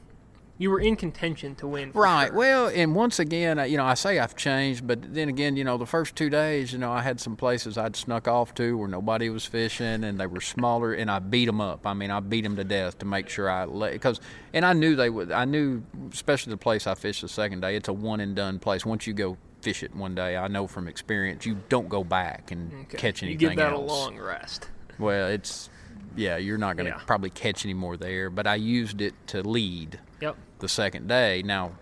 you 0.58 0.70
were 0.70 0.80
in 0.80 0.96
contention 0.96 1.56
to 1.56 1.68
win. 1.68 1.92
Right. 1.94 2.28
sure. 2.28 2.36
Well, 2.36 2.72
and 2.74 2.96
once 2.96 3.20
again, 3.20 3.60
uh, 3.60 3.64
you 3.64 3.78
know, 3.78 3.84
I 3.84 3.96
say 3.96 4.20
I've 4.20 4.36
changed, 4.36 4.86
but 4.86 5.14
then 5.14 5.28
again, 5.28 5.58
you 5.58 5.64
know, 5.64 5.78
the 5.78 5.88
first 5.88 6.16
two 6.16 6.30
days, 6.30 6.72
you 6.72 6.78
know, 6.80 6.92
I 6.92 7.02
had 7.02 7.20
some 7.20 7.36
places 7.36 7.78
I'd 7.78 7.96
snuck 7.96 8.28
off 8.28 8.54
to 8.56 8.78
where 8.78 8.88
nobody 8.88 9.30
was 9.30 9.44
fishing, 9.46 10.04
and 10.04 10.20
they 10.20 10.28
were 10.28 10.40
smaller, 10.40 10.94
and 10.94 11.10
I 11.10 11.18
beat 11.20 11.48
them 11.48 11.60
up. 11.60 11.88
I 11.88 11.94
mean, 11.94 12.12
I 12.12 12.20
beat 12.20 12.44
them 12.44 12.56
to 12.58 12.64
death 12.64 13.00
to 13.00 13.06
make 13.06 13.28
sure 13.28 13.50
I 13.50 13.66
let 13.66 13.94
because, 13.94 14.22
and 14.54 14.64
I 14.64 14.74
knew 14.74 14.96
they 14.96 15.10
would. 15.10 15.32
I 15.32 15.46
knew, 15.46 15.84
especially 16.14 16.52
the 16.52 16.58
place 16.58 16.86
I 16.86 16.94
fished 16.94 17.24
the 17.24 17.28
second 17.28 17.62
day, 17.62 17.76
it's 17.76 17.90
a 17.90 17.94
one 17.94 18.20
and 18.20 18.36
done 18.36 18.60
place. 18.60 18.86
Once 18.86 19.08
you 19.08 19.14
go 19.14 19.38
fish 19.62 19.84
it 19.84 19.96
one 19.96 20.16
day, 20.16 20.36
I 20.38 20.48
know 20.48 20.68
from 20.68 20.88
experience, 20.88 21.46
you 21.46 21.58
don't 21.70 21.90
go 21.90 22.04
back 22.04 22.52
and 22.52 22.72
Okay. 22.86 22.98
catch 22.98 23.22
You 23.22 23.28
anything 23.30 23.50
give 23.50 23.58
that 23.58 23.74
else. 23.74 23.92
a 23.92 23.94
long 23.94 24.18
rest. 24.18 24.70
Well, 25.00 25.28
it's 25.28 25.70
yeah, 26.16 26.38
you're 26.38 26.58
not 26.58 26.76
going 26.78 26.92
to 26.92 26.98
Yeah. 26.98 27.04
probably 27.06 27.30
catch 27.30 27.64
any 27.66 27.74
more 27.74 27.96
there, 27.96 28.30
but 28.30 28.46
I 28.48 28.56
used 28.56 29.02
it 29.02 29.14
to 29.28 29.42
lead 29.48 30.00
Yep. 30.20 30.36
the 30.60 30.68
second 30.68 31.08
day. 31.08 31.42
Now, 31.42 31.74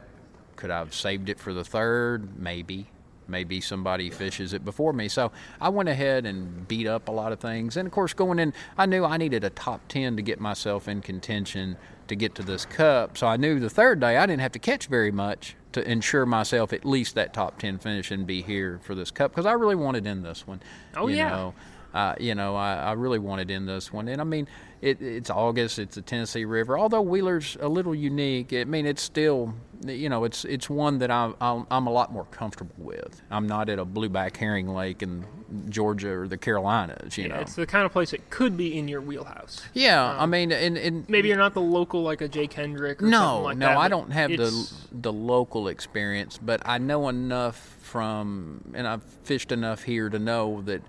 could 0.55 0.69
I 0.69 0.79
have 0.79 0.93
saved 0.93 1.29
it 1.29 1.39
for 1.39 1.53
the 1.53 1.63
third? 1.63 2.37
Maybe. 2.39 2.87
Maybe 3.27 3.61
somebody 3.61 4.09
fishes 4.09 4.53
it 4.53 4.65
before 4.65 4.91
me. 4.91 5.07
So 5.07 5.31
I 5.61 5.69
went 5.69 5.87
ahead 5.89 6.25
and 6.25 6.67
beat 6.67 6.87
up 6.87 7.07
a 7.07 7.11
lot 7.11 7.31
of 7.31 7.39
things. 7.39 7.77
And 7.77 7.85
of 7.87 7.91
course, 7.91 8.13
going 8.13 8.39
in, 8.39 8.53
I 8.77 8.85
knew 8.87 9.05
I 9.05 9.17
needed 9.17 9.43
a 9.43 9.49
top 9.51 9.81
10 9.87 10.15
to 10.15 10.21
get 10.23 10.39
myself 10.39 10.87
in 10.87 11.01
contention 11.01 11.77
to 12.07 12.15
get 12.15 12.33
to 12.35 12.43
this 12.43 12.65
cup. 12.65 13.17
So 13.17 13.27
I 13.27 13.37
knew 13.37 13.59
the 13.59 13.69
third 13.69 13.99
day 13.99 14.17
I 14.17 14.25
didn't 14.25 14.41
have 14.41 14.51
to 14.53 14.59
catch 14.59 14.87
very 14.87 15.11
much 15.11 15.55
to 15.71 15.89
ensure 15.89 16.25
myself 16.25 16.73
at 16.73 16.85
least 16.85 17.15
that 17.15 17.33
top 17.33 17.59
10 17.59 17.77
finish 17.77 18.11
and 18.11 18.25
be 18.25 18.41
here 18.41 18.79
for 18.83 18.95
this 18.95 19.11
cup 19.11 19.31
because 19.31 19.45
I 19.45 19.53
really 19.53 19.75
wanted 19.75 20.07
in 20.07 20.23
this 20.23 20.47
one. 20.47 20.61
Oh, 20.95 21.07
yeah. 21.07 21.29
Know. 21.29 21.53
Uh, 21.93 22.13
you 22.19 22.35
know, 22.35 22.55
I, 22.55 22.75
I 22.75 22.91
really 22.93 23.17
wanted 23.19 23.49
in 23.49 23.65
this 23.65 23.91
one, 23.91 24.07
and 24.07 24.21
I 24.21 24.23
mean, 24.23 24.47
it, 24.79 25.01
it's 25.01 25.29
August. 25.29 25.79
It's 25.79 25.95
the 25.95 26.01
Tennessee 26.03 26.45
River. 26.45 26.77
Although 26.77 27.01
Wheeler's 27.01 27.57
a 27.59 27.67
little 27.67 27.95
unique, 27.95 28.53
I 28.53 28.63
mean, 28.65 28.85
it's 28.85 29.01
still, 29.01 29.55
you 29.85 30.07
know, 30.07 30.23
it's 30.23 30.45
it's 30.45 30.69
one 30.69 30.99
that 30.99 31.09
I, 31.09 31.33
I'm 31.41 31.65
I'm 31.71 31.87
a 31.87 31.91
lot 31.91 32.13
more 32.13 32.25
comfortable 32.25 32.75
with. 32.77 33.21
I'm 33.31 33.47
not 33.47 33.69
at 33.69 33.79
a 33.79 33.85
blueback 33.85 34.37
herring 34.37 34.69
lake 34.69 35.01
in 35.01 35.25
Georgia 35.67 36.11
or 36.11 36.27
the 36.27 36.37
Carolinas. 36.37 37.17
You 37.17 37.23
Yeah, 37.23 37.35
know. 37.35 37.39
it's 37.41 37.55
the 37.55 37.65
kind 37.65 37.87
of 37.87 37.91
place 37.91 38.11
that 38.11 38.29
could 38.29 38.55
be 38.55 38.77
in 38.77 38.87
your 38.87 39.01
wheelhouse. 39.01 39.61
Yeah, 39.73 40.15
I 40.15 40.27
mean, 40.27 40.51
and, 40.51 40.77
and 40.77 41.09
Maybe 41.09 41.29
you're 41.29 41.37
not 41.37 41.55
the 41.55 41.61
local 41.61 42.03
like 42.03 42.21
a 42.21 42.27
Jake 42.27 42.53
Hendrick. 42.53 43.01
Or 43.01 43.07
no, 43.07 43.17
something 43.17 43.43
like 43.45 43.57
no, 43.57 43.65
that, 43.65 43.77
I 43.77 43.87
don't 43.87 44.11
have 44.11 44.29
the 44.29 44.71
the 44.91 45.11
local 45.11 45.67
experience, 45.67 46.37
but 46.37 46.61
I 46.65 46.77
know 46.77 47.09
enough 47.09 47.57
from, 47.81 48.61
and 48.75 48.87
I've 48.87 49.01
fished 49.23 49.51
enough 49.51 49.81
here 49.83 50.09
to 50.09 50.19
know 50.19 50.61
that 50.65 50.83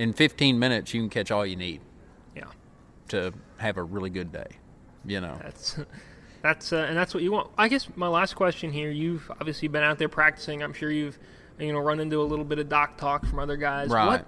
in 0.00 0.12
15 0.14 0.58
minutes 0.58 0.94
you 0.94 1.00
can 1.02 1.10
catch 1.10 1.30
all 1.30 1.44
you 1.44 1.56
need 1.56 1.80
Yeah, 2.34 2.44
to 3.08 3.32
have 3.58 3.76
a 3.76 3.82
really 3.82 4.10
good 4.10 4.32
day. 4.32 4.46
You 5.04 5.20
know. 5.20 5.38
that's 5.42 5.78
that's 6.42 6.72
uh, 6.72 6.86
and 6.88 6.96
that's 6.96 7.12
what 7.14 7.22
you 7.22 7.32
want. 7.32 7.50
I 7.58 7.68
guess 7.68 7.86
my 7.96 8.08
last 8.08 8.34
question 8.34 8.72
here. 8.72 8.90
You've 8.90 9.30
obviously 9.30 9.68
been 9.68 9.82
out 9.82 9.98
there 9.98 10.08
practicing. 10.08 10.62
I'm 10.62 10.72
sure 10.72 10.90
you've 10.90 11.18
you 11.58 11.72
know 11.72 11.78
run 11.80 12.00
into 12.00 12.20
a 12.20 12.24
little 12.24 12.44
bit 12.44 12.58
of 12.58 12.68
dock 12.68 12.96
talk 12.96 13.26
from 13.26 13.38
other 13.38 13.56
guys. 13.56 13.90
Right. 13.90 14.06
What 14.06 14.26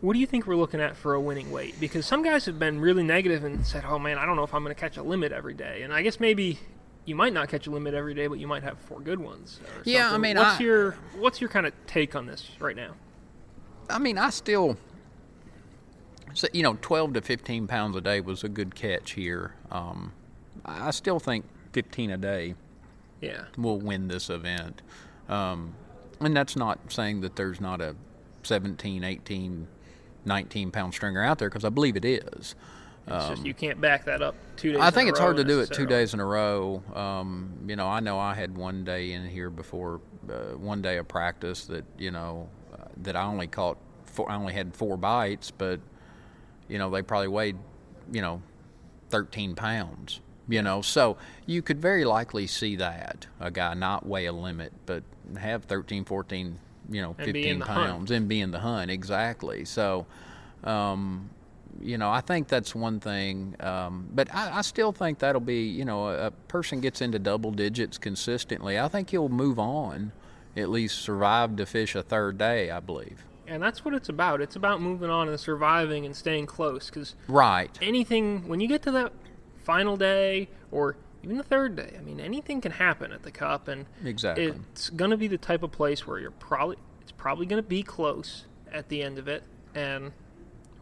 what 0.00 0.12
do 0.12 0.18
you 0.20 0.26
think 0.26 0.46
we're 0.46 0.56
looking 0.56 0.80
at 0.80 0.96
for 0.96 1.14
a 1.14 1.20
winning 1.20 1.50
weight? 1.50 1.78
Because 1.80 2.06
some 2.06 2.22
guys 2.22 2.46
have 2.46 2.58
been 2.58 2.80
really 2.80 3.02
negative 3.02 3.44
and 3.44 3.66
said, 3.66 3.84
"Oh 3.86 3.98
man, 3.98 4.16
I 4.16 4.24
don't 4.26 4.36
know 4.36 4.44
if 4.44 4.54
I'm 4.54 4.62
going 4.62 4.74
to 4.74 4.80
catch 4.80 4.96
a 4.96 5.02
limit 5.02 5.32
every 5.32 5.54
day." 5.54 5.82
And 5.82 5.92
I 5.92 6.02
guess 6.02 6.20
maybe 6.20 6.58
you 7.04 7.14
might 7.16 7.32
not 7.32 7.48
catch 7.48 7.66
a 7.66 7.70
limit 7.70 7.94
every 7.94 8.14
day, 8.14 8.26
but 8.28 8.38
you 8.38 8.46
might 8.46 8.62
have 8.62 8.78
four 8.78 9.00
good 9.00 9.18
ones. 9.18 9.60
or 9.64 9.82
Yeah, 9.84 10.12
I 10.12 10.18
mean, 10.18 10.36
what's 10.36 10.60
I- 10.60 10.64
your 10.64 10.92
what's 11.18 11.40
your 11.40 11.50
kind 11.50 11.66
of 11.66 11.72
take 11.86 12.14
on 12.14 12.26
this 12.26 12.48
right 12.60 12.76
now? 12.76 12.94
I 13.90 13.98
mean, 13.98 14.18
I 14.18 14.30
still, 14.30 14.76
you 16.52 16.62
know, 16.62 16.78
12 16.80 17.14
to 17.14 17.20
15 17.20 17.66
pounds 17.66 17.96
a 17.96 18.00
day 18.00 18.20
was 18.20 18.44
a 18.44 18.48
good 18.48 18.74
catch 18.74 19.12
here. 19.12 19.54
Um, 19.70 20.12
I 20.64 20.90
still 20.90 21.18
think 21.18 21.44
15 21.72 22.10
a 22.10 22.16
day 22.16 22.54
Yeah, 23.20 23.44
will 23.56 23.78
win 23.78 24.08
this 24.08 24.28
event. 24.30 24.82
Um, 25.28 25.74
and 26.20 26.36
that's 26.36 26.56
not 26.56 26.78
saying 26.92 27.20
that 27.22 27.36
there's 27.36 27.60
not 27.60 27.80
a 27.80 27.94
17, 28.42 29.04
18, 29.04 29.68
19 30.24 30.70
pound 30.70 30.94
stringer 30.94 31.22
out 31.22 31.38
there 31.38 31.48
because 31.48 31.64
I 31.64 31.68
believe 31.70 31.96
it 31.96 32.04
is. 32.04 32.54
it's 33.06 33.28
just 33.28 33.46
you 33.46 33.54
can't 33.54 33.80
back 33.80 34.04
that 34.04 34.20
up 34.22 34.34
two 34.56 34.72
days. 34.72 34.80
Um, 34.80 34.86
I 34.86 34.88
in 34.88 34.94
think 34.94 35.08
it's 35.08 35.18
hard 35.18 35.36
to 35.36 35.44
do 35.44 35.60
it 35.60 35.72
two 35.72 35.86
days 35.86 36.12
in 36.14 36.20
a 36.20 36.24
row. 36.24 36.82
Um, 36.94 37.52
you 37.66 37.76
know, 37.76 37.86
I 37.86 38.00
know 38.00 38.18
I 38.18 38.34
had 38.34 38.56
one 38.56 38.84
day 38.84 39.12
in 39.12 39.26
here 39.26 39.48
before, 39.50 40.00
uh, 40.28 40.56
one 40.56 40.82
day 40.82 40.98
of 40.98 41.08
practice 41.08 41.66
that 41.66 41.84
you 41.98 42.10
know 42.10 42.48
that 43.02 43.16
I 43.16 43.24
only 43.24 43.46
caught. 43.46 43.78
Four, 44.06 44.30
I 44.30 44.36
only 44.36 44.54
had 44.54 44.74
four 44.74 44.96
bites, 44.96 45.50
but 45.50 45.80
you 46.68 46.78
know 46.78 46.90
they 46.90 47.02
probably 47.02 47.28
weighed, 47.28 47.56
you 48.12 48.20
know, 48.20 48.42
thirteen 49.10 49.54
pounds. 49.54 50.20
You 50.50 50.62
know, 50.62 50.80
so 50.80 51.18
you 51.44 51.60
could 51.60 51.78
very 51.78 52.06
likely 52.06 52.46
see 52.46 52.76
that 52.76 53.26
a 53.38 53.50
guy 53.50 53.74
not 53.74 54.06
weigh 54.06 54.24
a 54.24 54.32
limit, 54.32 54.72
but 54.86 55.02
have 55.36 55.64
13, 55.64 56.06
14, 56.06 56.58
you 56.90 57.02
know, 57.02 57.12
15 57.12 57.44
in 57.44 57.58
the 57.58 57.66
hunt. 57.66 57.86
pounds 57.86 58.10
and 58.10 58.28
be 58.28 58.40
in 58.40 58.50
the 58.50 58.60
hunt 58.60 58.90
exactly. 58.90 59.66
So, 59.66 60.06
um, 60.64 61.28
you 61.82 61.98
know, 61.98 62.10
I 62.10 62.22
think 62.22 62.48
that's 62.48 62.74
one 62.74 62.98
thing. 62.98 63.56
Um, 63.60 64.08
but 64.12 64.34
I, 64.34 64.58
I 64.58 64.60
still 64.62 64.92
think 64.92 65.18
that'll 65.18 65.40
be, 65.40 65.64
you 65.64 65.84
know, 65.84 66.08
a, 66.08 66.28
a 66.28 66.30
person 66.30 66.80
gets 66.80 67.00
into 67.00 67.18
double 67.18 67.50
digits 67.50 67.98
consistently. 67.98 68.78
I 68.78 68.88
think 68.88 69.10
he'll 69.10 69.28
move 69.28 69.58
on, 69.58 70.12
at 70.58 70.68
least 70.68 70.98
survive 70.98 71.56
to 71.56 71.66
fish 71.66 71.94
a 71.94 72.02
third 72.02 72.38
day, 72.38 72.70
I 72.70 72.80
believe. 72.80 73.24
And 73.46 73.62
that's 73.62 73.84
what 73.84 73.94
it's 73.94 74.08
about. 74.08 74.40
It's 74.40 74.56
about 74.56 74.80
moving 74.82 75.08
on 75.10 75.28
and 75.28 75.40
surviving 75.40 76.04
and 76.04 76.14
staying 76.14 76.46
close. 76.46 76.90
Because 76.90 77.14
Right. 77.28 77.76
anything, 77.80 78.46
when 78.46 78.60
you 78.60 78.68
get 78.68 78.82
to 78.82 78.90
that 78.92 79.12
final 79.64 79.96
day 79.96 80.48
or 80.70 80.96
even 81.22 81.36
the 81.38 81.42
third 81.42 81.74
day, 81.76 81.94
I 81.98 82.02
mean, 82.02 82.20
anything 82.20 82.60
can 82.60 82.72
happen 82.72 83.10
at 83.12 83.22
the 83.22 83.30
cup, 83.30 83.66
and 83.68 83.86
Exactly. 84.04 84.46
it's 84.46 84.90
going 84.90 85.10
to 85.10 85.16
be 85.16 85.28
the 85.28 85.38
type 85.38 85.62
of 85.62 85.72
place 85.72 86.06
where 86.06 86.18
you're 86.18 86.30
probably 86.30 86.76
it's 87.00 87.12
probably 87.12 87.46
going 87.46 87.62
to 87.62 87.66
be 87.68 87.82
close 87.82 88.44
at 88.70 88.88
the 88.90 89.02
end 89.02 89.18
of 89.18 89.26
it, 89.28 89.42
and 89.74 90.12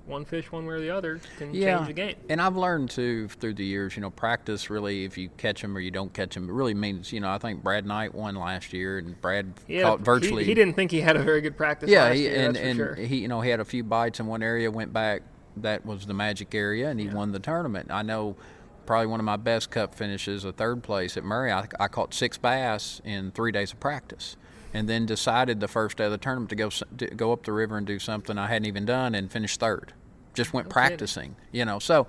one 0.06 0.24
fish 0.24 0.50
one 0.52 0.66
way 0.66 0.74
or 0.74 0.80
the 0.80 0.90
other 0.90 1.20
can 1.38 1.52
yeah. 1.52 1.76
change 1.76 1.88
the 1.88 1.92
game. 1.92 2.16
And 2.28 2.40
I've 2.40 2.56
learned 2.56 2.90
too 2.90 3.28
through 3.28 3.54
the 3.54 3.64
years, 3.64 3.96
you 3.96 4.02
know, 4.02 4.10
practice 4.10 4.70
really, 4.70 5.04
if 5.04 5.18
you 5.18 5.28
catch 5.36 5.62
them 5.62 5.76
or 5.76 5.80
you 5.80 5.90
don't 5.90 6.12
catch 6.12 6.34
them, 6.34 6.48
it 6.48 6.52
really 6.52 6.74
means, 6.74 7.12
you 7.12 7.20
know, 7.20 7.30
I 7.30 7.38
think 7.38 7.62
Brad 7.62 7.86
Knight 7.86 8.14
won 8.14 8.34
last 8.36 8.72
year 8.72 8.98
and 8.98 9.20
Brad 9.20 9.52
had 9.68 9.82
caught 9.82 10.00
virtually. 10.00 10.44
he, 10.44 10.50
he 10.50 10.54
didn't 10.54 10.74
think 10.74 10.90
he 10.90 11.00
had 11.00 11.16
a 11.16 11.22
very 11.22 11.40
good 11.40 11.56
practice 11.56 11.90
yeah, 11.90 12.04
last 12.04 12.14
he, 12.16 12.22
year, 12.22 12.48
and, 12.48 12.56
and 12.56 12.76
sure. 12.76 12.94
he, 12.94 13.16
you 13.18 13.28
know, 13.28 13.40
he 13.40 13.50
had 13.50 13.60
a 13.60 13.64
few 13.64 13.82
bites 13.84 14.20
in 14.20 14.26
one 14.26 14.42
area, 14.42 14.70
went 14.70 14.92
back. 14.92 15.22
That 15.58 15.86
was 15.86 16.04
the 16.04 16.14
magic 16.14 16.54
area, 16.54 16.90
and 16.90 17.00
he 17.00 17.06
Yeah. 17.06 17.14
won 17.14 17.32
the 17.32 17.38
tournament. 17.38 17.90
I 17.90 18.02
know 18.02 18.36
probably 18.84 19.06
one 19.06 19.20
of 19.20 19.24
my 19.24 19.36
best 19.36 19.70
cup 19.70 19.94
finishes, 19.94 20.44
a 20.44 20.52
third 20.52 20.82
place 20.82 21.16
at 21.16 21.24
Murray. 21.24 21.50
I, 21.50 21.66
I 21.80 21.88
caught 21.88 22.12
six 22.12 22.36
bass 22.38 23.00
in 23.04 23.30
three 23.30 23.52
days 23.52 23.72
of 23.72 23.80
practice, 23.80 24.36
and 24.76 24.86
then 24.86 25.06
decided 25.06 25.58
the 25.58 25.68
first 25.68 25.96
day 25.96 26.04
of 26.04 26.10
the 26.10 26.18
tournament 26.18 26.50
to 26.50 26.54
go 26.56 26.68
to 26.68 27.06
go 27.06 27.32
up 27.32 27.44
the 27.44 27.52
river 27.52 27.78
and 27.78 27.86
do 27.86 27.98
something 27.98 28.36
I 28.36 28.46
hadn't 28.46 28.66
even 28.66 28.84
done, 28.84 29.14
and 29.14 29.32
finished 29.32 29.58
third. 29.58 29.94
Just 30.34 30.52
went 30.52 30.66
No 30.66 30.74
kidding. 30.74 30.88
practicing, 30.88 31.36
you 31.50 31.64
know. 31.64 31.78
So, 31.78 32.06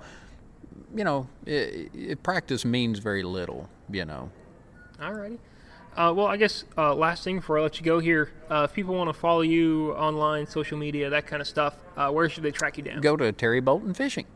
you 0.94 1.02
know, 1.02 1.28
it, 1.46 1.90
it, 1.94 2.22
practice 2.22 2.66
means 2.66 2.98
very 2.98 3.22
little, 3.22 3.70
you 3.90 4.04
know. 4.04 4.30
Alrighty. 5.00 5.38
Uh, 5.96 6.12
well, 6.14 6.26
I 6.26 6.36
guess 6.36 6.64
uh, 6.76 6.94
last 6.94 7.24
thing 7.24 7.36
before 7.36 7.58
I 7.58 7.62
let 7.62 7.78
you 7.78 7.86
go 7.86 8.00
here, 8.00 8.32
uh, 8.50 8.66
if 8.68 8.74
people 8.74 8.94
want 8.94 9.08
to 9.08 9.18
follow 9.18 9.40
you 9.40 9.94
online, 9.94 10.46
social 10.46 10.76
media, 10.76 11.08
that 11.08 11.26
kind 11.26 11.40
of 11.40 11.48
stuff, 11.48 11.74
uh, 11.96 12.10
where 12.10 12.28
should 12.28 12.42
they 12.42 12.50
track 12.50 12.76
you 12.76 12.82
down? 12.82 13.00
Go 13.00 13.16
to 13.16 13.32
Terry 13.32 13.60
Bolton 13.60 13.94
Fishing. 13.94 14.26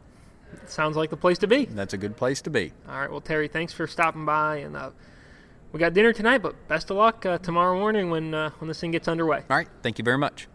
Sounds 0.66 0.96
like 0.96 1.10
the 1.10 1.18
place 1.18 1.36
to 1.38 1.46
be. 1.46 1.66
That's 1.66 1.92
a 1.92 1.98
good 1.98 2.16
place 2.16 2.40
to 2.42 2.50
be. 2.50 2.72
All 2.88 2.98
right. 2.98 3.10
Well, 3.10 3.20
Terry, 3.20 3.48
thanks 3.48 3.74
for 3.74 3.86
stopping 3.86 4.24
by, 4.24 4.56
and 4.56 4.74
uh, 4.74 4.90
we 5.72 5.78
got 5.78 5.94
dinner 5.94 6.12
tonight. 6.12 6.38
But 6.38 6.54
best 6.68 6.90
of 6.90 6.96
luck 6.96 7.24
uh, 7.26 7.38
tomorrow 7.38 7.78
morning 7.78 8.10
when 8.10 8.34
uh, 8.34 8.50
when 8.58 8.68
this 8.68 8.80
thing 8.80 8.90
gets 8.90 9.08
underway. 9.08 9.42
All 9.50 9.56
right. 9.56 9.68
Thank 9.82 9.98
you 9.98 10.04
very 10.04 10.18
much. 10.18 10.48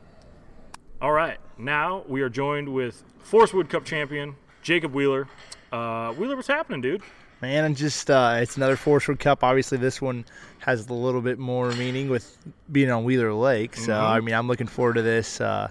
All 1.01 1.11
right. 1.11 1.37
Now 1.57 2.03
we 2.07 2.21
are 2.21 2.29
joined 2.29 2.69
with 2.69 3.03
Forrest 3.19 3.53
Wood 3.53 3.69
Cup 3.69 3.85
champion 3.85 4.35
Jacob 4.61 4.93
Wheeler. 4.93 5.27
Uh, 5.71 6.13
Wheeler, 6.13 6.35
what's 6.35 6.47
happening, 6.47 6.81
dude? 6.81 7.01
Man, 7.41 7.65
and 7.65 7.77
just 7.77 8.09
uh, 8.09 8.37
it's 8.41 8.57
another 8.57 8.75
Forrest 8.75 9.07
Wood 9.07 9.19
Cup. 9.19 9.43
Obviously, 9.43 9.77
this 9.77 10.01
one 10.01 10.25
has 10.59 10.87
a 10.87 10.93
little 10.93 11.21
bit 11.21 11.37
more 11.37 11.71
meaning 11.73 12.09
with 12.09 12.35
being 12.71 12.89
on 12.89 13.03
Wheeler 13.03 13.31
Lake. 13.33 13.75
So, 13.75 13.91
Mhm. 13.93 14.01
I 14.01 14.19
mean, 14.21 14.33
I'm 14.33 14.47
looking 14.47 14.65
forward 14.67 14.95
to 14.95 15.01
this. 15.03 15.39
Uh, 15.39 15.69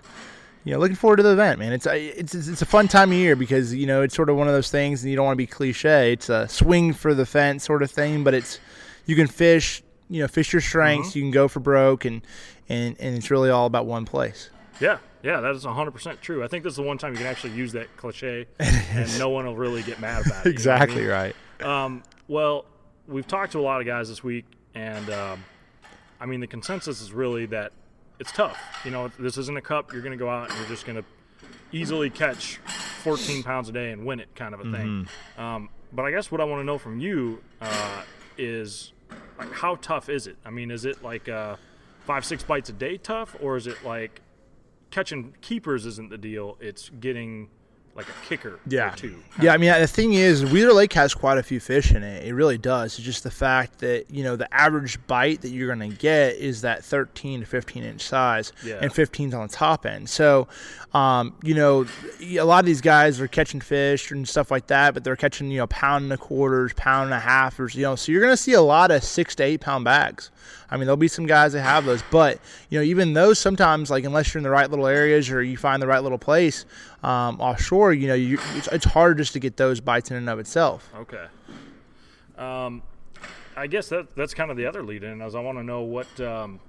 you 0.65 0.73
know, 0.73 0.79
looking 0.79 0.97
forward 0.97 1.17
to 1.17 1.23
the 1.23 1.33
event, 1.33 1.59
man. 1.61 1.73
It's, 1.73 1.87
a- 1.87 2.01
it's 2.19 2.35
it's 2.35 2.47
it's 2.49 2.63
a 2.63 2.67
fun 2.67 2.87
time 2.89 3.11
of 3.11 3.17
year 3.19 3.35
because 3.37 3.75
you 3.75 3.87
know 3.87 4.03
it's 4.03 4.15
sort 4.15 4.29
of 4.31 4.37
one 4.37 4.47
of 4.49 4.55
those 4.55 4.71
things, 4.71 5.03
and 5.03 5.11
you 5.11 5.17
don't 5.17 5.25
want 5.25 5.35
to 5.35 5.39
be 5.39 5.47
cliche. 5.47 6.13
It's 6.13 6.29
a 6.29 6.49
swing 6.49 6.93
for 6.93 7.15
the 7.15 7.27
fence 7.27 7.65
sort 7.65 7.83
of 7.83 7.91
thing, 7.91 8.23
but 8.25 8.33
it's 8.35 8.61
you 9.07 9.17
can 9.17 9.27
fish, 9.27 9.83
you 10.09 10.21
know, 10.21 10.29
fish 10.29 10.53
your 10.53 10.61
strengths. 10.61 11.17
You 11.17 11.23
can 11.23 11.31
go 11.31 11.49
for 11.49 11.61
broke, 11.61 12.05
and 12.05 12.23
and 12.69 12.97
and 13.01 13.17
it's 13.17 13.31
really 13.31 13.51
all 13.51 13.67
about 13.67 13.87
one 13.87 14.05
place. 14.05 14.51
Yeah, 14.81 14.99
yeah, 15.23 15.41
that 15.41 15.55
is 15.55 15.65
100% 15.65 16.21
true. 16.21 16.45
I 16.45 16.49
think 16.49 16.63
this 16.63 16.73
is 16.73 16.77
the 16.77 16.83
one 16.83 16.99
time 16.99 17.13
you 17.13 17.19
can 17.19 17.27
actually 17.27 17.55
use 17.55 17.73
that 17.73 17.97
cliche 17.97 18.47
and 18.59 19.19
no 19.19 19.31
one 19.31 19.47
will 19.47 19.57
really 19.57 19.83
get 19.83 20.01
mad 20.01 20.27
about 20.27 20.47
it. 20.47 20.59
you 20.59 20.65
know 20.67 20.73
I 20.73 20.87
mean? 20.87 21.07
right. 21.07 21.35
Um, 21.63 22.03
well, 22.29 22.67
we've 23.09 23.27
talked 23.27 23.53
to 23.53 23.59
a 23.59 23.63
lot 23.63 23.81
of 23.81 23.87
guys 23.87 24.09
this 24.09 24.23
week, 24.23 24.45
and 24.75 25.09
um, 25.11 25.45
I 26.21 26.27
mean, 26.27 26.41
the 26.41 26.47
consensus 26.47 27.01
is 27.01 27.13
really 27.13 27.47
that 27.47 27.73
it's 28.19 28.33
tough. 28.33 28.59
You 28.85 28.91
know, 28.91 29.09
this 29.19 29.39
isn't 29.39 29.57
a 29.57 29.63
cup. 29.63 29.93
You're 29.93 30.03
going 30.03 30.17
to 30.17 30.23
go 30.23 30.29
out 30.29 30.51
and 30.51 30.59
you're 30.59 30.69
just 30.69 30.87
going 30.87 31.03
to 31.03 31.05
easily 31.73 32.11
catch 32.11 32.59
14 33.03 33.43
pounds 33.43 33.69
a 33.69 33.73
day 33.73 33.93
and 33.93 34.05
win 34.07 34.21
it, 34.21 34.35
kind 34.35 34.55
of 34.55 34.61
a 34.61 34.71
thing. 34.71 35.09
Um, 35.39 35.69
but 35.93 36.05
I 36.05 36.11
guess 36.11 36.31
what 36.31 36.41
I 36.41 36.45
want 36.45 36.61
to 36.61 36.65
know 36.65 36.79
from 36.79 37.01
you 37.01 37.43
uh, 37.61 38.03
is 38.39 38.93
like, 39.39 39.53
how 39.53 39.77
tough 39.77 40.09
is 40.09 40.27
it? 40.27 40.37
I 40.45 40.51
mean, 40.51 40.71
is 40.71 40.85
it 40.85 41.03
like 41.03 41.29
uh, 41.29 41.57
five, 42.05 42.25
six 42.25 42.43
bites 42.43 42.69
a 42.69 42.73
day 42.73 42.97
tough, 42.97 43.37
or 43.41 43.57
is 43.57 43.67
it 43.67 43.85
like 43.85 44.21
catching 44.91 45.35
keepers 45.41 45.87
isn't 45.87 46.11
the 46.11 46.19
deal? 46.19 46.57
It's 46.61 46.89
getting 46.89 47.49
like 47.97 48.07
a 48.09 48.27
kicker 48.29 48.59
Yeah. 48.67 48.93
or 48.93 48.97
two. 48.97 49.17
Yeah, 49.41 49.53
I 49.55 49.57
mean, 49.57 49.73
the 49.81 49.87
thing 49.87 50.13
is, 50.13 50.45
Wheeler 50.45 50.73
Lake 50.75 50.93
has 50.93 51.15
quite 51.15 51.39
a 51.39 51.43
few 51.43 51.61
fish 51.61 51.93
in 51.93 52.03
it. 52.03 52.27
It 52.27 52.35
really 52.35 52.59
does. 52.59 52.95
It's 52.99 53.05
just 53.05 53.23
the 53.25 53.31
fact 53.31 53.79
that, 53.79 54.11
you 54.11 54.23
know, 54.23 54.37
the 54.37 54.53
average 54.55 54.99
bite 55.07 55.41
that 55.43 55.49
you're 55.49 55.75
going 55.75 55.91
to 55.91 55.97
get 55.97 56.37
is 56.37 56.61
that 56.61 56.85
13 56.85 57.41
to 57.41 57.47
15 57.47 57.83
inch 57.83 58.03
size, 58.03 58.53
Yeah. 58.63 58.79
and 58.83 58.93
15's 58.93 59.35
on 59.35 59.47
the 59.47 59.53
top 59.53 59.87
end. 59.87 60.09
So, 60.11 60.47
um, 60.95 61.35
you 61.43 61.55
know, 61.55 61.87
a 62.23 62.43
lot 62.43 62.61
of 62.61 62.67
these 62.67 62.81
guys 62.81 63.21
are 63.21 63.29
catching 63.29 63.61
fish 63.61 64.11
and 64.11 64.29
stuff 64.29 64.51
like 64.51 64.67
that, 64.69 64.95
but 64.95 65.03
they're 65.05 65.17
catching, 65.17 65.51
you 65.51 65.59
know, 65.59 65.67
pound 65.67 66.05
and 66.05 66.13
a 66.13 66.17
quarters, 66.19 66.73
pound 66.75 67.07
and 67.07 67.15
a 67.15 67.21
half, 67.21 67.59
or, 67.59 67.69
you 67.71 67.83
know, 67.83 67.97
so 67.97 68.13
you're 68.13 68.21
going 68.23 68.33
to 68.33 68.37
see 68.37 68.53
a 68.53 68.61
lot 68.63 68.91
of 68.91 69.03
six 69.03 69.35
to 69.37 69.43
eight 69.45 69.61
pound 69.61 69.85
bags. 69.85 70.31
I 70.69 70.77
mean, 70.77 70.87
there'll 70.87 70.97
be 70.97 71.07
some 71.09 71.27
guys 71.27 71.53
that 71.53 71.63
have 71.63 71.85
those, 71.85 72.03
but 72.11 72.41
you 72.71 72.79
know, 72.79 72.83
even 72.85 73.13
those 73.13 73.39
sometimes, 73.39 73.89
like 73.89 74.05
unless 74.05 74.35
you're 74.35 74.41
in 74.41 74.43
the 74.45 74.51
right 74.51 74.69
little 74.69 74.89
areas 74.89 75.31
or 75.31 75.41
you 75.43 75.57
find 75.57 75.81
the 75.81 75.87
right 75.87 76.03
little 76.03 76.19
place 76.19 76.65
um, 77.03 77.41
offshore, 77.41 77.93
you 77.93 78.09
know, 78.09 78.15
you, 78.15 78.39
it's, 78.55 78.69
it's 78.69 78.85
hard 78.85 79.19
just 79.19 79.33
to 79.35 79.39
get 79.39 79.57
those 79.57 79.81
bites 79.81 80.11
in 80.11 80.17
and 80.17 80.29
of 80.29 80.39
itself. 80.39 80.91
Okay. 80.97 81.27
Um, 82.37 82.83
I 83.57 83.67
guess 83.67 83.89
that 83.89 84.15
that's 84.15 84.35
kind 84.35 84.51
of 84.51 84.57
the 84.57 84.67
other 84.67 84.83
lead 84.83 85.03
in. 85.03 85.23
As 85.23 85.35
I 85.35 85.41
want 85.41 85.59
to 85.59 85.65
know 85.65 85.83
what 85.83 86.21
um, 86.21 86.61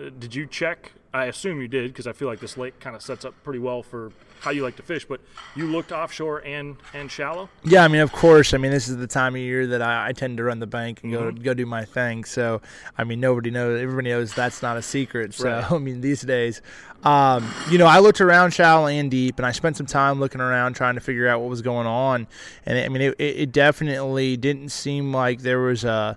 uh, 0.00 0.10
did 0.18 0.34
you 0.34 0.46
check? 0.46 0.92
I 1.14 1.26
assume 1.26 1.60
you 1.60 1.68
did 1.68 1.90
because 1.90 2.06
I 2.06 2.12
feel 2.12 2.28
like 2.28 2.40
this 2.40 2.56
lake 2.56 2.80
kind 2.80 2.96
of 2.96 3.02
sets 3.02 3.24
up 3.24 3.34
pretty 3.42 3.58
well 3.58 3.82
for 3.82 4.12
how 4.40 4.50
you 4.50 4.62
like 4.62 4.76
to 4.76 4.82
fish. 4.82 5.04
But 5.04 5.20
you 5.54 5.66
looked 5.66 5.92
offshore 5.92 6.38
and 6.38 6.76
and 6.94 7.10
shallow. 7.10 7.50
Yeah, 7.64 7.84
I 7.84 7.88
mean, 7.88 8.00
of 8.00 8.12
course. 8.12 8.54
I 8.54 8.58
mean, 8.58 8.70
this 8.70 8.88
is 8.88 8.96
the 8.96 9.06
time 9.06 9.34
of 9.34 9.40
year 9.40 9.66
that 9.68 9.82
I, 9.82 10.08
I 10.08 10.12
tend 10.12 10.38
to 10.38 10.44
run 10.44 10.58
the 10.58 10.66
bank 10.66 11.00
and 11.02 11.12
go 11.12 11.30
go 11.30 11.54
do 11.54 11.66
my 11.66 11.84
thing. 11.84 12.24
So, 12.24 12.62
I 12.96 13.04
mean, 13.04 13.20
nobody 13.20 13.50
knows. 13.50 13.80
Everybody 13.80 14.08
knows 14.10 14.32
that's 14.34 14.62
not 14.62 14.76
a 14.76 14.82
secret. 14.82 15.34
So, 15.34 15.50
Right. 15.50 15.70
I 15.72 15.78
mean, 15.78 16.00
these 16.00 16.22
days, 16.22 16.62
um, 17.04 17.52
you 17.70 17.78
know, 17.78 17.86
I 17.86 17.98
looked 17.98 18.20
around 18.20 18.52
shallow 18.52 18.86
and 18.86 19.10
deep, 19.10 19.38
and 19.38 19.46
I 19.46 19.52
spent 19.52 19.76
some 19.76 19.86
time 19.86 20.18
looking 20.18 20.40
around 20.40 20.74
trying 20.74 20.94
to 20.94 21.00
figure 21.00 21.28
out 21.28 21.40
what 21.40 21.50
was 21.50 21.62
going 21.62 21.86
on. 21.86 22.26
And 22.64 22.78
I 22.78 22.88
mean, 22.88 23.02
it, 23.02 23.14
it 23.18 23.36
it 23.36 23.52
definitely 23.52 24.36
didn't 24.38 24.70
seem 24.70 25.12
like 25.12 25.40
there 25.42 25.60
was 25.60 25.84
a, 25.84 26.16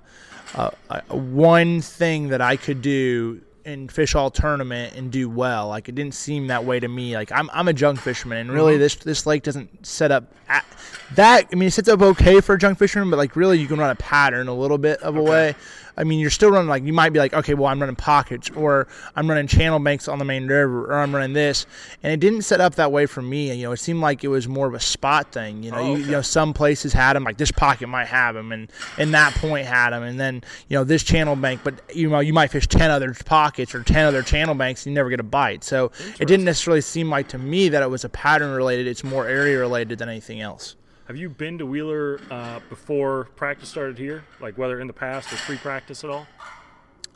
a 0.55 0.71
one 1.09 1.81
thing 1.81 2.29
that 2.29 2.41
I 2.41 2.55
could 2.55 2.81
do 2.81 3.41
in 3.65 3.89
fish 3.89 4.15
all 4.15 4.29
tournament 4.29 4.95
and 4.95 5.11
do 5.11 5.27
well. 5.27 5.67
Like 5.67 5.89
it 5.89 5.95
didn't 5.95 6.13
seem 6.13 6.47
that 6.47 6.63
way 6.63 6.79
to 6.79 6.87
me. 6.87 7.15
Like 7.15 7.31
I'm 7.31 7.49
I'm 7.51 7.67
a 7.67 7.73
junk 7.73 7.99
fisherman, 7.99 8.37
and 8.37 8.51
really 8.51 8.73
mm-hmm. 8.73 8.81
this 8.81 8.95
this 8.95 9.25
lake 9.25 9.43
doesn't 9.43 9.85
set 9.85 10.11
up 10.11 10.31
at, 10.47 10.65
that. 11.13 11.48
I 11.51 11.55
mean, 11.55 11.68
it 11.68 11.72
sets 11.72 11.87
up 11.89 12.01
okay 12.01 12.41
for 12.41 12.55
a 12.55 12.57
junk 12.59 12.79
fisherman, 12.79 13.09
but 13.09 13.18
like 13.18 13.35
really 13.35 13.59
you 13.59 13.68
can 13.68 13.77
run 13.77 13.89
a 13.91 13.96
pattern 13.96 14.48
a 14.48 14.53
little 14.55 14.77
bit 14.77 15.01
of 15.01 15.15
a 15.15 15.22
way. 15.22 15.55
I 15.98 16.03
mean, 16.03 16.20
you're 16.20 16.29
still 16.29 16.51
running 16.51 16.68
like 16.68 16.83
you 16.83 16.91
might 16.91 17.11
be 17.11 17.20
like, 17.20 17.33
okay, 17.33 17.53
well, 17.53 17.68
I'm 17.68 17.79
running 17.79 17.96
pockets, 17.96 18.50
or 18.50 18.87
I'm 19.15 19.29
running 19.29 19.48
channel 19.48 19.79
banks 19.79 20.09
on 20.09 20.20
the 20.20 20.25
main 20.25 20.46
river, 20.46 20.87
or 20.91 20.96
I'm 20.96 21.15
running 21.15 21.31
this, 21.31 21.65
and 22.03 22.11
it 22.11 22.20
didn't 22.20 22.41
set 22.41 22.59
up 22.59 22.75
that 22.75 22.91
way 22.91 23.05
for 23.05 23.22
me. 23.22 23.50
and 23.50 23.57
You 23.59 23.68
know, 23.68 23.72
it 23.72 23.77
seemed 23.77 24.01
like 24.01 24.22
it 24.24 24.27
was 24.27 24.46
more 24.46 24.68
of 24.68 24.74
a 24.74 24.79
spot 24.81 25.31
thing. 25.31 25.63
You 25.63 25.72
know, 25.72 25.77
Oh, 25.77 25.85
you, 25.85 25.94
okay. 25.94 26.01
you 26.01 26.11
know, 26.11 26.22
some 26.22 26.53
places 26.53 26.91
had 26.91 27.13
them, 27.13 27.24
like 27.24 27.37
this 27.37 27.51
pocket 27.51 27.87
might 27.87 28.07
have 28.07 28.35
them, 28.35 28.51
and 28.51 28.70
and 28.98 29.13
that 29.13 29.35
point 29.35 29.68
had 29.68 29.91
them, 29.91 30.03
and 30.03 30.20
then 30.20 30.44
you 30.68 30.77
know 30.77 30.83
this 30.83 31.01
channel 31.01 31.37
bank, 31.37 31.61
but 31.63 31.75
you 31.96 32.09
know 32.09 32.20
you 32.20 32.33
might 32.33 32.51
fish 32.51 32.68
ten 32.68 32.91
other 32.91 33.13
pockets 33.25 33.74
or 33.74 33.81
ten 33.81 34.05
other 34.05 34.22
channel 34.22 34.53
banks, 34.53 34.85
and 34.85 34.91
you 34.91 34.96
never 34.96 35.09
get 35.09 35.22
a 35.22 35.24
bite. 35.24 35.63
So 35.63 35.94
it 36.20 36.25
didn't 36.27 36.44
necessarily 36.44 36.81
seem 36.81 37.09
like 37.09 37.29
to 37.29 37.37
me 37.37 37.70
that 37.70 37.81
it 37.81 37.89
was 37.89 38.03
a 38.03 38.09
pattern 38.09 38.51
related. 38.53 38.85
It's 38.87 39.05
more 39.05 39.29
area 39.29 39.57
related 39.59 40.00
than 40.00 40.09
anything 40.09 40.41
else. 40.41 40.75
Have 41.07 41.18
you 41.18 41.29
been 41.29 41.59
to 41.59 41.65
Wheeler 41.65 42.20
uh, 42.31 42.59
before 42.70 43.25
practice 43.35 43.70
started 43.70 43.98
here? 43.98 44.24
Like 44.39 44.57
whether 44.57 44.79
in 44.79 44.87
the 44.87 44.94
past 44.94 45.31
or 45.31 45.35
pre-practice 45.37 46.03
at 46.03 46.09
all? 46.09 46.25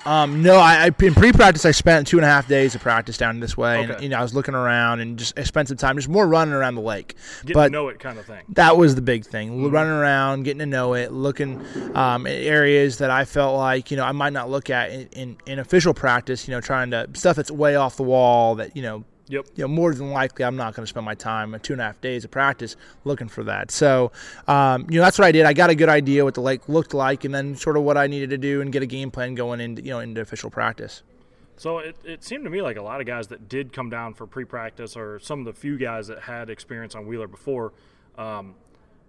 Um, 0.06 0.42
no, 0.44 0.56
I, 0.56 0.86
I 0.86 1.04
in 1.04 1.14
pre-practice 1.14 1.66
I 1.66 1.72
spent 1.72 2.08
two 2.08 2.18
and 2.18 2.24
a 2.24 2.28
half 2.30 2.48
days 2.48 2.74
of 2.74 2.80
practice 2.82 3.18
down 3.18 3.42
this 3.42 3.58
way, 3.58 3.82
and 3.84 3.92
Okay. 3.92 4.04
you 4.04 4.10
know 4.10 4.18
I 4.18 4.22
was 4.22 4.34
looking 4.34 4.54
around 4.56 5.02
and 5.02 5.20
just 5.20 5.38
I 5.38 5.44
spent 5.44 5.68
some 5.68 5.76
time 5.76 5.98
just 5.98 6.08
more 6.08 6.26
running 6.26 6.54
around 6.54 6.76
the 6.76 6.82
lake. 6.82 7.16
Getting 7.42 7.54
but 7.54 7.64
to 7.66 7.70
know 7.72 7.90
it 7.90 8.00
kind 8.00 8.18
of 8.18 8.26
thing. 8.26 8.46
that 8.50 8.78
was 8.78 8.96
the 8.96 9.02
big 9.02 9.26
thing 9.26 9.62
L- 9.62 9.70
running 9.72 9.92
around 9.92 10.44
getting 10.44 10.60
to 10.60 10.66
know 10.66 10.94
it 10.94 11.12
looking 11.12 11.62
um, 11.96 12.26
at 12.28 12.32
areas 12.34 13.00
that 13.00 13.10
i 13.12 13.26
felt 13.26 13.58
like 13.58 13.92
you 13.92 13.98
know 13.98 14.06
i 14.06 14.14
might 14.14 14.32
not 14.32 14.50
look 14.50 14.70
at 14.70 14.90
in, 14.92 15.08
in, 15.10 15.38
in 15.46 15.60
official 15.60 15.94
practice 15.94 16.48
you 16.48 16.54
know 16.54 16.62
trying 16.62 16.92
to 16.92 17.06
stuff 17.14 17.36
that's 17.36 17.52
way 17.52 17.76
off 17.76 17.98
the 17.98 18.04
wall 18.04 18.56
that 18.56 18.78
you 18.78 18.82
know 18.82 19.04
Yep. 19.30 19.46
you 19.56 19.64
know 19.64 19.68
more 19.68 19.94
than 19.94 20.10
likely 20.12 20.44
i'm 20.44 20.56
not 20.56 20.74
going 20.76 20.84
to 20.84 20.90
spend 20.90 21.06
my 21.06 21.14
time 21.16 21.58
two 21.62 21.74
and 21.74 21.82
a 21.82 21.86
half 21.86 22.02
days 22.02 22.26
of 22.26 22.32
practice 22.32 22.76
looking 23.04 23.30
for 23.30 23.44
that 23.44 23.70
so 23.72 24.12
um, 24.48 24.88
you 24.90 24.98
know 24.98 25.04
that's 25.04 25.18
what 25.20 25.26
i 25.26 25.32
did 25.32 25.46
i 25.46 25.54
got 25.54 25.70
a 25.70 25.76
good 25.76 25.88
idea 25.88 26.26
what 26.26 26.34
the 26.34 26.42
lake 26.42 26.68
looked 26.68 26.94
like 26.94 27.24
and 27.26 27.34
then 27.34 27.56
sort 27.56 27.78
of 27.78 27.84
what 27.84 27.96
i 27.96 28.08
needed 28.08 28.32
to 28.32 28.38
do 28.38 28.60
and 28.60 28.74
get 28.74 28.82
a 28.82 28.88
game 28.88 29.12
plan 29.12 29.36
going 29.36 29.62
into 29.62 29.84
you 29.84 29.92
know 29.92 30.00
into 30.00 30.20
official 30.20 30.50
practice 30.50 31.04
So 31.58 31.80
it, 31.80 31.98
it 32.06 32.24
seemed 32.24 32.46
to 32.46 32.50
me 32.50 32.62
like 32.62 32.78
a 32.78 32.82
lot 32.82 33.02
of 33.02 33.06
guys 33.08 33.28
that 33.28 33.50
did 33.50 33.72
come 33.74 33.90
down 33.90 34.14
for 34.14 34.26
pre-practice, 34.26 34.96
or 34.96 35.20
some 35.20 35.40
of 35.40 35.46
the 35.46 35.52
few 35.54 35.78
guys 35.78 36.08
that 36.08 36.22
had 36.22 36.50
experience 36.50 36.96
on 36.96 37.06
Wheeler 37.06 37.28
before, 37.28 37.74
um, 38.18 38.56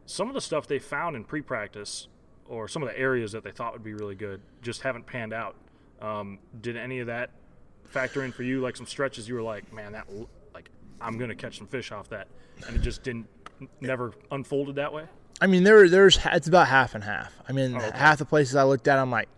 some 0.05 0.27
of 0.27 0.35
the 0.35 0.41
stuff 0.41 0.67
they 0.67 0.81
found 0.81 1.15
in 1.15 1.23
pre-practice, 1.23 2.09
or 2.49 2.67
some 2.67 2.83
of 2.83 2.89
the 2.89 2.99
areas 2.99 3.31
that 3.31 3.45
they 3.45 3.53
thought 3.53 3.73
would 3.73 3.85
be 3.85 3.95
really 3.95 4.17
good, 4.17 4.41
just 4.63 4.83
haven't 4.83 5.07
panned 5.07 5.33
out. 5.33 5.55
Um, 6.03 6.41
did 6.61 6.77
any 6.77 6.99
of 6.99 7.07
that 7.07 7.31
factor 7.90 8.24
in 8.24 8.33
for 8.33 8.42
you? 8.42 8.61
Like 8.61 8.76
some 8.76 8.87
stretches, 8.87 9.29
you 9.29 9.35
were 9.35 9.42
like, 9.42 9.72
"Man, 9.72 9.92
that 9.92 10.07
like 10.55 10.70
I'm 11.00 11.18
gonna 11.18 11.35
catch 11.35 11.59
some 11.59 11.66
fish 11.66 11.92
off 11.92 12.09
that," 12.11 12.29
and 12.66 12.76
it 12.76 12.83
just 12.83 13.03
didn't, 13.03 13.26
never 13.81 14.12
unfolded 14.31 14.76
that 14.76 14.92
way. 14.92 15.05
I 15.40 15.46
mean, 15.46 15.64
there 15.64 15.88
there's 15.88 16.18
it's 16.33 16.48
about 16.48 16.68
half 16.68 16.94
and 16.94 17.05
half. 17.05 17.33
I 17.48 17.53
mean, 17.53 17.74
Oh, 17.74 17.79
okay. 17.81 17.96
half 17.98 18.18
the 18.18 18.24
places 18.24 18.57
I 18.57 18.64
looked 18.64 18.88
at, 18.88 18.98
I'm 18.98 19.11
like, 19.11 19.29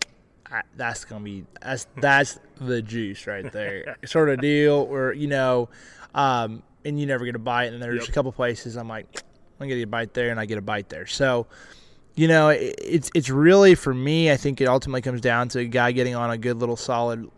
"Ah, 0.50 0.62
that's 0.76 1.04
gonna 1.04 1.24
be 1.24 1.44
that's 1.60 1.86
that's 1.96 2.38
the 2.60 2.82
juice 2.82 3.26
right 3.26 3.50
there, 3.52 3.96
sort 4.04 4.28
of 4.28 4.40
deal. 4.40 4.86
Where 4.86 5.12
you 5.12 5.26
know, 5.28 5.68
um, 6.14 6.62
and 6.84 6.98
you 6.98 7.06
never 7.06 7.24
get 7.24 7.34
a 7.36 7.40
bite. 7.40 7.72
And 7.72 7.82
there's 7.82 8.00
Yep. 8.00 8.08
a 8.08 8.12
couple 8.12 8.32
places 8.32 8.76
I'm 8.76 8.88
like, 8.88 9.06
I'm 9.60 9.66
gonna 9.68 9.76
get 9.76 9.84
a 9.84 9.86
bite 9.86 10.14
there, 10.14 10.30
and 10.30 10.38
I 10.40 10.46
get 10.46 10.58
a 10.58 10.62
bite 10.62 10.88
there. 10.88 11.06
So, 11.06 11.46
you 12.16 12.26
know, 12.26 12.48
it, 12.48 12.74
it's 12.82 13.10
it's 13.14 13.30
really 13.30 13.76
for 13.76 13.94
me. 13.94 14.32
I 14.32 14.36
think 14.36 14.60
it 14.60 14.66
ultimately 14.66 15.02
comes 15.02 15.20
down 15.20 15.48
to 15.50 15.60
a 15.60 15.64
guy 15.64 15.92
getting 15.92 16.16
on 16.16 16.30
a 16.30 16.36
good 16.38 16.58
little 16.58 16.76
solid. 16.76 17.30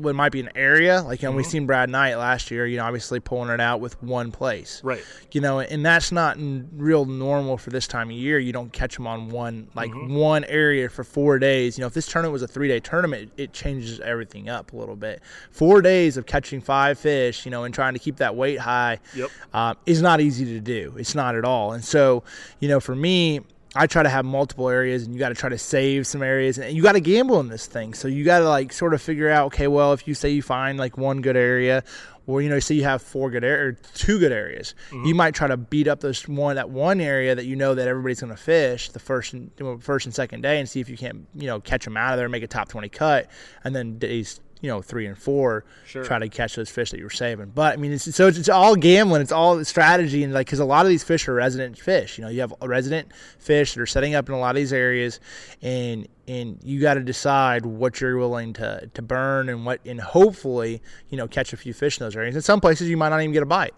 What 0.00 0.14
might 0.14 0.32
be 0.32 0.40
an 0.40 0.50
area 0.54 1.02
like 1.02 1.22
we've 1.22 1.30
Mm-hmm. 1.30 1.42
seen 1.42 1.66
Brad 1.66 1.90
Knight 1.90 2.16
last 2.16 2.50
year. 2.50 2.66
You 2.66 2.78
know, 2.78 2.84
obviously 2.84 3.20
pulling 3.20 3.50
it 3.50 3.60
out 3.60 3.80
with 3.80 4.00
one 4.02 4.32
place 4.32 4.80
Right. 4.84 5.02
you 5.32 5.40
know, 5.40 5.60
and 5.60 5.84
that's 5.84 6.10
not 6.12 6.36
n- 6.38 6.68
real 6.74 7.04
normal 7.04 7.58
for 7.58 7.70
this 7.70 7.86
time 7.86 8.08
of 8.10 8.16
year. 8.16 8.38
You 8.38 8.52
don't 8.52 8.72
catch 8.72 8.96
them 8.96 9.06
on 9.06 9.28
one 9.28 9.68
like 9.74 9.90
Mm-hmm. 9.90 10.14
one 10.16 10.44
area 10.44 10.88
for 10.88 11.04
four 11.04 11.38
days. 11.38 11.76
You 11.76 11.82
know, 11.82 11.86
if 11.88 11.94
this 11.94 12.06
tournament 12.06 12.32
was 12.32 12.42
a 12.42 12.48
three 12.48 12.68
day 12.68 12.80
tournament, 12.80 13.32
it 13.36 13.52
changes 13.52 14.00
everything 14.00 14.48
up 14.48 14.72
a 14.72 14.76
little 14.76 14.96
bit. 14.96 15.22
Four 15.50 15.82
days 15.82 16.16
of 16.16 16.26
catching 16.26 16.60
five 16.60 16.98
fish, 16.98 17.44
you 17.44 17.50
know, 17.50 17.64
and 17.64 17.74
trying 17.74 17.92
to 17.92 17.98
keep 18.00 18.16
that 18.16 18.34
weight 18.36 18.58
high, 18.58 18.98
Yep. 19.14 19.30
um, 19.52 19.76
is 19.86 20.00
not 20.02 20.20
easy 20.20 20.44
to 20.46 20.60
do. 20.60 20.94
It's 20.98 21.14
not 21.14 21.34
at 21.34 21.44
all. 21.44 21.72
And 21.72 21.84
so, 21.84 22.24
you 22.60 22.68
know, 22.68 22.80
for 22.80 22.94
me. 22.96 23.40
I 23.76 23.86
try 23.86 24.02
to 24.02 24.08
have 24.08 24.24
multiple 24.24 24.68
areas, 24.68 25.04
and 25.04 25.14
you 25.14 25.18
got 25.18 25.28
to 25.30 25.34
try 25.34 25.48
to 25.48 25.58
save 25.58 26.06
some 26.06 26.22
areas, 26.22 26.58
and 26.58 26.76
you 26.76 26.82
got 26.82 26.92
to 26.92 27.00
gamble 27.00 27.40
in 27.40 27.48
this 27.48 27.66
thing. 27.66 27.94
So 27.94 28.08
you 28.08 28.24
got 28.24 28.40
to 28.40 28.48
like 28.48 28.72
sort 28.72 28.94
of 28.94 29.02
figure 29.02 29.28
out, 29.30 29.46
okay, 29.46 29.68
well, 29.68 29.92
if 29.92 30.08
you 30.08 30.14
say 30.14 30.30
you 30.30 30.42
find 30.42 30.78
like 30.78 30.96
one 30.96 31.20
good 31.20 31.36
area, 31.36 31.84
or, 32.26 32.42
you 32.42 32.48
know, 32.48 32.58
say 32.58 32.74
you 32.74 32.82
have 32.84 33.02
four 33.02 33.30
good 33.30 33.44
areas, 33.44 33.78
two 33.94 34.18
good 34.18 34.32
areas. 34.32 34.74
You 34.90 34.98
mm-hmm. 34.98 35.16
might 35.16 35.34
try 35.34 35.46
to 35.46 35.56
beat 35.56 35.86
up 35.86 36.00
those 36.00 36.26
one 36.26 36.56
that 36.56 36.70
one 36.70 37.00
area 37.00 37.34
that 37.34 37.46
you 37.46 37.54
know 37.54 37.74
that 37.74 37.86
everybody's 37.86 38.20
going 38.20 38.34
to 38.34 38.36
fish 38.36 38.90
the 38.90 38.98
first 38.98 39.32
and 39.32 39.50
first 39.80 40.06
and 40.06 40.14
second 40.14 40.40
day, 40.40 40.58
and 40.58 40.68
see 40.68 40.80
if 40.80 40.88
you 40.88 40.96
can't 40.96 41.26
you 41.34 41.46
know 41.46 41.60
catch 41.60 41.84
them 41.84 41.96
out 41.96 42.14
of 42.14 42.18
there, 42.18 42.28
make 42.28 42.42
a 42.42 42.48
top 42.48 42.68
twenty 42.68 42.88
cut, 42.88 43.30
and 43.62 43.76
then 43.76 43.98
days 43.98 44.40
you 44.62 44.70
know 44.70 44.80
three 44.80 45.06
and 45.06 45.18
four 45.18 45.64
Sure. 45.86 46.02
try 46.02 46.18
to 46.18 46.28
catch 46.28 46.56
those 46.56 46.70
fish 46.70 46.90
that 46.90 46.98
you're 46.98 47.10
saving. 47.10 47.52
But 47.54 47.74
I 47.74 47.76
mean, 47.76 47.92
it's, 47.92 48.14
so 48.14 48.26
it's, 48.26 48.38
it's 48.38 48.48
all 48.48 48.74
gambling. 48.76 49.20
It's 49.22 49.32
all 49.32 49.62
strategy, 49.64 50.24
and 50.24 50.32
like 50.32 50.46
because 50.46 50.58
a 50.60 50.64
lot 50.64 50.86
of 50.86 50.88
these 50.90 51.04
fish 51.04 51.28
are 51.28 51.34
resident 51.34 51.78
fish. 51.78 52.18
You 52.18 52.24
know, 52.24 52.30
you 52.30 52.40
have 52.40 52.54
resident 52.62 53.08
fish 53.38 53.74
that 53.74 53.80
are 53.80 53.86
setting 53.86 54.14
up 54.14 54.28
in 54.28 54.34
a 54.34 54.38
lot 54.38 54.50
of 54.50 54.56
these 54.56 54.72
areas, 54.72 55.20
and 55.62 56.08
and 56.28 56.58
you 56.64 56.80
got 56.80 56.94
to 56.94 57.00
decide 57.00 57.64
what 57.66 58.00
you're 58.00 58.16
willing 58.16 58.52
to 58.54 58.88
to 58.94 59.02
burn 59.02 59.48
and 59.48 59.64
what, 59.66 59.80
and 59.84 60.00
hopefully 60.00 60.80
you 61.10 61.16
know 61.16 61.28
catch 61.28 61.52
a 61.52 61.56
few 61.56 61.72
fish 61.74 62.00
in 62.00 62.04
those 62.06 62.16
areas. 62.16 62.34
In 62.34 62.42
some 62.42 62.60
places, 62.60 62.88
you 62.88 62.96
might 62.96 63.10
not 63.10 63.20
even 63.20 63.32
get 63.32 63.42
a 63.42 63.46
bite. 63.46 63.74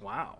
Wow, 0.00 0.38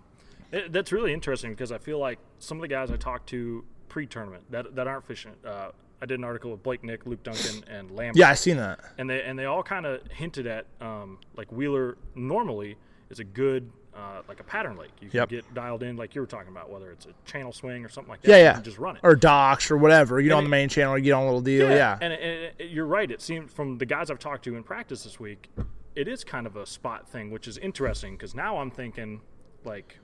It- 0.50 0.72
that's 0.72 0.92
really 0.92 1.12
interesting 1.12 1.50
because 1.52 1.72
I 1.72 1.78
feel 1.78 1.98
like 1.98 2.18
some 2.38 2.56
of 2.58 2.62
the 2.62 2.68
guys 2.68 2.90
I 2.90 2.96
talked 2.96 3.28
to 3.30 3.64
pre-tournament 3.88 4.44
that 4.50 4.74
that 4.76 4.86
aren't 4.86 5.06
fishing. 5.06 5.32
Uh, 5.44 5.68
I 6.02 6.06
did 6.06 6.18
an 6.18 6.24
article 6.24 6.50
with 6.50 6.62
Blake 6.64 6.82
Nick, 6.82 7.06
Luke 7.06 7.22
Dunkin, 7.22 7.62
and 7.70 7.90
Lambert. 7.92 8.16
Yeah, 8.16 8.28
I 8.28 8.34
seen 8.34 8.56
that. 8.56 8.80
and 8.98 9.08
they 9.08 9.22
and 9.22 9.38
they 9.38 9.44
all 9.46 9.62
kind 9.62 9.86
of 9.86 10.00
hinted 10.10 10.46
at 10.48 10.66
um, 10.80 11.18
like 11.36 11.50
Wheeler 11.52 11.96
normally 12.16 12.76
is 13.08 13.20
a 13.20 13.24
good 13.24 13.70
uh, 13.94 14.22
like 14.26 14.40
a 14.40 14.42
pattern 14.44 14.76
lake. 14.76 14.90
You 15.00 15.08
can 15.10 15.18
Yep. 15.18 15.28
get 15.28 15.54
dialed 15.54 15.82
in 15.82 15.96
like 15.96 16.14
you 16.14 16.20
were 16.22 16.26
talking 16.26 16.50
about, 16.50 16.70
whether 16.70 16.90
it's 16.90 17.06
a 17.06 17.10
channel 17.24 17.52
swing 17.52 17.84
or 17.84 17.88
something 17.88 18.10
like 18.10 18.22
that. 18.22 18.30
Yeah, 18.30 18.36
you 18.38 18.42
yeah. 18.44 18.52
can 18.54 18.62
just 18.64 18.78
run 18.78 18.96
it. 18.96 19.00
Or 19.04 19.14
docks 19.14 19.70
or 19.70 19.76
whatever. 19.76 20.18
You 20.18 20.30
get 20.30 20.34
on 20.34 20.44
the 20.44 20.50
main 20.50 20.68
channel, 20.70 20.96
you 20.98 21.04
get 21.04 21.12
on 21.12 21.22
a 21.22 21.26
little 21.26 21.40
deal. 21.42 21.70
Yeah. 21.70 21.98
And, 22.00 22.12
and, 22.12 22.52
and 22.58 22.70
you're 22.70 22.86
right. 22.86 23.10
It 23.10 23.20
seemed 23.20 23.50
from 23.50 23.76
the 23.78 23.84
guys 23.86 24.10
I've 24.10 24.18
talked 24.18 24.44
to 24.44 24.56
in 24.56 24.62
practice 24.64 25.04
this 25.04 25.20
week, 25.20 25.50
it 25.94 26.08
is 26.08 26.24
kind 26.24 26.46
of 26.46 26.56
a 26.56 26.64
spot 26.66 27.06
thing, 27.08 27.30
which 27.30 27.46
is 27.46 27.58
interesting 27.58 28.14
because 28.16 28.34
now 28.34 28.56
I'm 28.56 28.70
thinking, 28.70 29.20
like, 29.64 29.98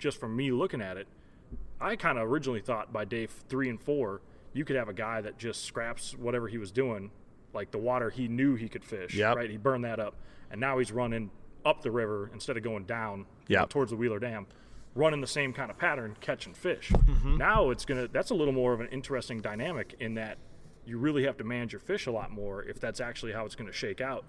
just 0.00 0.18
from 0.18 0.34
me 0.36 0.50
looking 0.50 0.82
at 0.82 0.96
it, 0.96 1.06
I 1.80 1.94
kind 1.94 2.18
of 2.18 2.28
originally 2.28 2.60
thought 2.60 2.92
by 2.92 3.04
day 3.04 3.28
three 3.48 3.68
and 3.70 3.80
four, 3.80 4.20
you 4.52 4.64
could 4.64 4.76
have 4.76 4.88
a 4.88 4.94
guy 4.94 5.20
that 5.20 5.38
just 5.38 5.64
scraps 5.64 6.14
whatever 6.16 6.48
he 6.48 6.58
was 6.58 6.70
doing, 6.70 7.10
like 7.52 7.70
the 7.70 7.78
water 7.78 8.10
he 8.10 8.28
knew 8.28 8.54
he 8.54 8.68
could 8.68 8.84
fish. 8.84 9.14
Yep. 9.14 9.36
Right. 9.36 9.50
He 9.50 9.56
burned 9.56 9.84
that 9.84 10.00
up, 10.00 10.14
and 10.50 10.60
now 10.60 10.78
he's 10.78 10.92
running 10.92 11.30
up 11.64 11.82
the 11.82 11.90
river 11.90 12.30
instead 12.32 12.56
of 12.56 12.62
going 12.62 12.84
down 12.84 13.20
know, 13.20 13.26
Yep. 13.48 13.68
towards 13.70 13.90
the 13.90 13.96
Wheeler 13.96 14.18
Dam. 14.18 14.46
Running 14.94 15.20
the 15.20 15.26
same 15.26 15.52
kind 15.52 15.70
of 15.70 15.78
pattern, 15.78 16.16
catching 16.20 16.54
fish. 16.54 16.90
Mm-hmm. 16.90 17.36
Now 17.36 17.70
it's 17.70 17.84
gonna. 17.84 18.08
That's 18.08 18.30
a 18.30 18.34
little 18.34 18.54
more 18.54 18.72
of 18.72 18.80
an 18.80 18.88
interesting 18.88 19.40
dynamic 19.40 19.94
in 20.00 20.14
that 20.14 20.38
you 20.86 20.98
really 20.98 21.24
have 21.24 21.36
to 21.36 21.44
manage 21.44 21.72
your 21.72 21.80
fish 21.80 22.06
a 22.06 22.10
lot 22.10 22.30
more 22.30 22.62
if 22.64 22.80
that's 22.80 22.98
actually 23.00 23.32
how 23.32 23.44
it's 23.44 23.54
going 23.54 23.66
to 23.66 23.76
shake 23.76 24.00
out. 24.00 24.24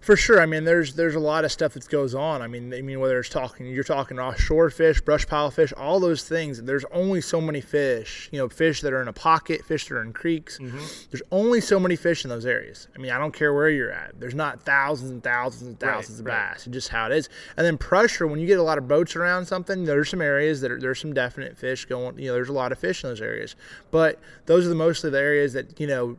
For 0.00 0.16
sure. 0.16 0.40
I 0.40 0.46
mean, 0.46 0.64
there's 0.64 0.94
there's 0.94 1.14
a 1.14 1.20
lot 1.20 1.44
of 1.44 1.52
stuff 1.52 1.74
that 1.74 1.86
goes 1.88 2.14
on. 2.14 2.40
I 2.40 2.46
mean, 2.46 2.72
I 2.72 2.80
mean, 2.80 3.00
whether 3.00 3.18
it's 3.20 3.28
talking, 3.28 3.66
you're 3.66 3.84
talking 3.84 4.18
offshore 4.18 4.70
fish, 4.70 4.98
brush 5.02 5.26
pile 5.26 5.50
fish, 5.50 5.74
all 5.76 6.00
those 6.00 6.24
things. 6.24 6.62
There's 6.62 6.86
only 6.90 7.20
so 7.20 7.38
many 7.38 7.60
fish. 7.60 8.30
You 8.32 8.38
know, 8.38 8.48
fish 8.48 8.80
that 8.80 8.94
are 8.94 9.02
in 9.02 9.08
a 9.08 9.12
pocket, 9.12 9.62
fish 9.66 9.86
that 9.88 9.94
are 9.96 10.02
in 10.02 10.14
creeks. 10.14 10.58
Mm-hmm. 10.58 10.78
There's 11.10 11.22
only 11.30 11.60
so 11.60 11.78
many 11.78 11.96
fish 11.96 12.24
in 12.24 12.30
those 12.30 12.46
areas. 12.46 12.88
I 12.96 12.98
mean, 12.98 13.10
I 13.10 13.18
don't 13.18 13.32
care 13.34 13.52
where 13.52 13.68
you're 13.68 13.92
at. 13.92 14.18
There's 14.18 14.34
not 14.34 14.62
thousands 14.62 15.10
and 15.10 15.22
thousands 15.22 15.68
and 15.68 15.82
Right, 15.82 15.92
thousands 15.96 16.20
of 16.20 16.26
right. 16.26 16.52
bass. 16.54 16.66
It's 16.66 16.72
just 16.72 16.88
how 16.88 17.04
it 17.06 17.12
is. 17.12 17.28
And 17.58 17.66
then 17.66 17.76
pressure. 17.76 18.26
When 18.26 18.40
you 18.40 18.46
get 18.46 18.58
a 18.58 18.62
lot 18.62 18.78
of 18.78 18.88
boats 18.88 19.16
around 19.16 19.44
something, 19.46 19.84
there's 19.84 20.08
some 20.08 20.22
areas 20.22 20.62
that 20.62 20.72
are, 20.72 20.80
there's 20.80 20.98
some 20.98 21.12
definite 21.12 21.58
fish 21.58 21.84
going. 21.84 22.18
You 22.18 22.28
know, 22.28 22.32
there's 22.32 22.48
a 22.48 22.54
lot 22.54 22.72
of 22.72 22.78
fish 22.78 23.04
in 23.04 23.10
those 23.10 23.20
areas. 23.20 23.54
But 23.90 24.18
those 24.46 24.64
are 24.64 24.70
the 24.70 24.74
mostly 24.74 25.10
the 25.10 25.18
areas 25.20 25.52
that 25.52 25.78
you 25.78 25.86
know 25.86 26.16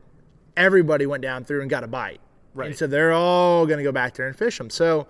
everybody 0.55 1.07
went 1.07 1.23
down 1.23 1.45
through 1.45 1.61
and 1.61 1.69
got 1.69 1.83
a 1.83 1.87
bite. 1.87 2.21
Right. 2.53 2.67
And 2.67 2.77
so 2.77 2.87
they're 2.87 3.13
all 3.13 3.65
going 3.65 3.77
to 3.77 3.83
go 3.83 3.91
back 3.91 4.15
there 4.15 4.27
and 4.27 4.35
fish 4.35 4.57
them. 4.57 4.69
So, 4.69 5.07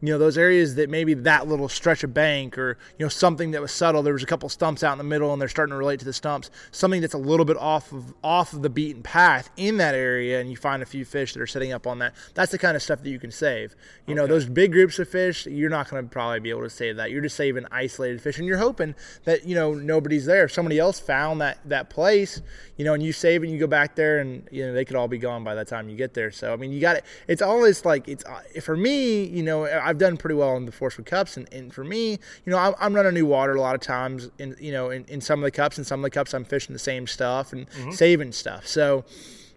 you 0.00 0.12
know, 0.12 0.18
those 0.18 0.38
areas 0.38 0.76
that 0.76 0.88
maybe 0.88 1.12
that 1.12 1.46
little 1.46 1.68
stretch 1.68 2.02
of 2.04 2.14
bank 2.14 2.56
or, 2.56 2.78
you 2.98 3.04
know, 3.04 3.08
something 3.08 3.50
that 3.50 3.60
was 3.60 3.70
subtle, 3.70 4.02
there 4.02 4.14
was 4.14 4.22
a 4.22 4.26
couple 4.26 4.48
stumps 4.48 4.82
out 4.82 4.92
in 4.92 4.98
the 4.98 5.04
middle 5.04 5.32
and 5.32 5.40
they're 5.40 5.48
starting 5.48 5.72
to 5.72 5.76
relate 5.76 5.98
to 6.00 6.06
the 6.06 6.12
stumps, 6.12 6.50
something 6.70 7.00
that's 7.00 7.14
a 7.14 7.18
little 7.18 7.44
bit 7.44 7.58
off 7.58 7.92
of 7.92 8.14
off 8.24 8.52
of 8.52 8.62
the 8.62 8.70
beaten 8.70 9.02
path 9.02 9.50
in 9.56 9.76
that 9.76 9.94
area 9.94 10.40
and 10.40 10.50
you 10.50 10.56
find 10.56 10.82
a 10.82 10.86
few 10.86 11.04
fish 11.04 11.34
that 11.34 11.42
are 11.42 11.46
sitting 11.46 11.72
up 11.72 11.86
on 11.86 11.98
that. 11.98 12.14
That's 12.34 12.50
the 12.50 12.58
kind 12.58 12.76
of 12.76 12.82
stuff 12.82 13.02
that 13.02 13.10
you 13.10 13.18
can 13.18 13.30
save. 13.30 13.76
You 14.06 14.14
know, 14.14 14.26
those 14.26 14.46
big 14.46 14.72
groups 14.72 14.98
of 14.98 15.08
fish, 15.08 15.46
you're 15.46 15.70
not 15.70 15.90
going 15.90 16.02
to 16.02 16.08
probably 16.08 16.40
be 16.40 16.50
able 16.50 16.62
to 16.62 16.70
save 16.70 16.96
that. 16.96 17.10
You're 17.10 17.22
just 17.22 17.36
saving 17.36 17.66
isolated 17.70 18.22
fish 18.22 18.38
and 18.38 18.46
you're 18.46 18.58
hoping 18.58 18.94
that, 19.24 19.46
you 19.46 19.54
know, 19.54 19.74
nobody's 19.74 20.24
there. 20.24 20.44
If 20.44 20.52
somebody 20.52 20.78
else 20.78 20.98
found 20.98 21.40
that 21.40 21.58
that 21.66 21.90
place, 21.90 22.40
you 22.76 22.84
know, 22.84 22.94
and 22.94 23.02
you 23.02 23.12
save 23.12 23.42
it 23.42 23.46
and 23.46 23.54
you 23.54 23.60
go 23.60 23.66
back 23.66 23.96
there 23.96 24.20
and, 24.20 24.48
you 24.50 24.66
know, 24.66 24.72
they 24.72 24.84
could 24.84 24.96
all 24.96 25.08
be 25.08 25.18
gone 25.18 25.44
by 25.44 25.54
the 25.54 25.64
time 25.64 25.90
you 25.90 25.96
get 25.96 26.14
there. 26.14 26.30
So, 26.30 26.52
I 26.52 26.56
mean, 26.56 26.72
you 26.72 26.80
got 26.80 26.96
it. 26.96 27.04
It's 27.28 27.42
always 27.42 27.84
like, 27.84 28.08
it's 28.08 28.24
uh, 28.24 28.40
for 28.62 28.76
me, 28.76 29.24
you 29.24 29.42
know, 29.42 29.66
I've 29.90 29.98
done 29.98 30.16
pretty 30.16 30.36
well 30.36 30.56
in 30.56 30.64
the 30.66 30.72
Forrest 30.72 30.96
Wood 30.98 31.06
Cups. 31.06 31.36
And, 31.36 31.52
and 31.52 31.74
for 31.74 31.84
me, 31.84 32.12
you 32.12 32.18
know, 32.52 32.56
I'm, 32.58 32.74
I'm 32.78 32.94
running 32.94 33.14
new 33.14 33.26
water 33.26 33.54
a 33.54 33.60
lot 33.60 33.74
of 33.74 33.80
times 33.80 34.30
in, 34.38 34.56
you 34.60 34.72
know, 34.72 34.90
in, 34.90 35.04
in 35.06 35.20
some 35.20 35.40
of 35.40 35.44
the 35.44 35.50
cups 35.50 35.76
and 35.78 35.86
some 35.86 36.00
of 36.00 36.04
the 36.04 36.10
cups 36.10 36.32
I'm 36.32 36.44
fishing 36.44 36.72
the 36.72 36.78
same 36.78 37.06
stuff 37.06 37.52
and 37.52 37.66
saving 37.92 38.32
stuff. 38.32 38.66
So, 38.66 39.04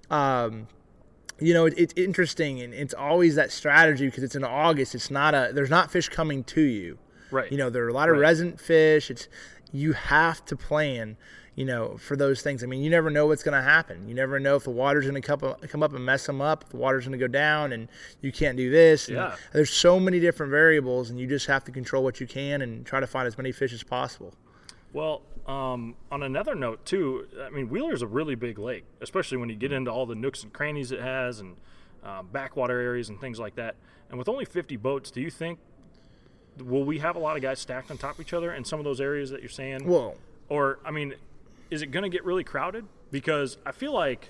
um, 0.10 0.68
you 1.40 1.54
know, 1.54 1.66
it, 1.66 1.74
it's 1.78 1.94
interesting 1.96 2.62
and 2.62 2.74
it's 2.74 2.94
always 2.94 3.36
that 3.36 3.52
strategy 3.52 4.06
because 4.08 4.24
it's 4.24 4.36
in 4.36 4.44
August. 4.44 4.96
It's 4.96 5.12
not 5.12 5.34
a, 5.34 5.52
there's 5.54 5.70
not 5.70 5.92
fish 5.92 6.10
coming 6.10 6.44
to 6.46 6.62
you. 6.62 6.98
Right. 7.32 7.52
You 7.52 7.58
know, 7.58 7.70
there 7.70 7.84
are 7.86 7.90
a 7.90 7.94
lot 7.94 8.10
of 8.10 8.14
Right. 8.16 8.22
resident 8.22 8.60
fish. 8.60 9.10
It's 9.12 9.28
you 9.72 9.94
have 9.94 10.46
to 10.46 10.56
plan, 10.56 11.18
you 11.56 11.66
know, 11.66 11.98
for 11.98 12.16
those 12.16 12.42
things. 12.42 12.64
I 12.64 12.68
mean, 12.68 12.82
you 12.82 12.90
never 12.90 13.10
know 13.10 13.28
what's 13.28 13.44
going 13.44 13.56
to 13.56 13.62
happen. 13.62 14.08
You 14.08 14.16
never 14.16 14.40
know 14.40 14.56
if 14.56 14.64
the 14.64 14.72
water's 14.72 15.06
going 15.08 15.22
to 15.22 15.68
come 15.68 15.84
up, 15.84 15.94
and 15.94 16.06
mess 16.06 16.26
them 16.26 16.42
up. 16.42 16.64
If 16.64 16.70
the 16.70 16.78
water's 16.78 17.06
going 17.06 17.18
to 17.18 17.24
go 17.24 17.32
down, 17.32 17.74
and 17.74 17.88
you 18.22 18.32
can't 18.32 18.58
do 18.58 18.72
this. 18.72 19.08
Yeah. 19.08 19.36
There's 19.52 19.70
so 19.70 20.00
many 20.00 20.20
different 20.20 20.50
variables, 20.50 21.10
and 21.10 21.20
you 21.20 21.28
just 21.28 21.46
have 21.48 21.64
to 21.66 21.72
control 21.72 22.04
what 22.04 22.20
you 22.20 22.28
can 22.28 22.62
and 22.62 22.86
try 22.86 23.00
to 23.00 23.08
find 23.08 23.28
as 23.28 23.38
many 23.38 23.52
fish 23.52 23.74
as 23.74 23.84
possible. 23.84 24.34
Well, 24.94 25.24
um, 25.48 25.96
on 26.12 26.24
another 26.24 26.56
note 26.56 26.86
too, 26.86 27.28
I 27.42 27.50
mean 27.50 27.68
Wheeler's 27.68 28.02
a 28.02 28.08
really 28.08 28.36
big 28.36 28.60
lake, 28.60 28.86
especially 29.02 29.38
when 29.38 29.50
you 29.50 29.56
get 29.56 29.72
into 29.72 29.92
all 29.92 30.06
the 30.06 30.16
nooks 30.16 30.44
and 30.44 30.54
crannies 30.54 30.92
it 30.92 31.02
has 31.02 31.40
and 31.40 31.58
um, 32.04 32.30
backwater 32.32 32.80
areas 32.80 33.10
and 33.10 33.20
things 33.20 33.40
like 33.40 33.56
that. 33.56 33.76
And 34.10 34.18
with 34.18 34.30
only 34.30 34.46
50 34.46 34.78
boats, 34.78 35.12
do 35.12 35.20
you 35.20 35.30
think 35.30 35.60
will 36.64 36.84
we 36.84 37.00
have 37.00 37.16
a 37.16 37.20
lot 37.20 37.36
of 37.36 37.42
guys 37.42 37.60
stacked 37.60 37.90
on 37.90 37.98
top 37.98 38.16
of 38.16 38.22
each 38.22 38.34
other 38.34 38.54
in 38.54 38.64
some 38.64 38.80
of 38.80 38.86
those 38.86 39.02
areas 39.02 39.32
that 39.32 39.42
you're 39.42 39.50
saying? 39.50 39.86
Well, 39.86 40.16
or 40.50 40.80
I 40.86 40.92
mean, 40.92 41.16
is 41.74 41.82
it 41.82 41.88
going 41.88 42.04
to 42.04 42.10
get 42.10 42.24
really 42.26 42.44
crowded? 42.44 42.86
Because 43.12 43.58
I 43.66 43.72
feel 43.72 43.94
like 43.94 44.30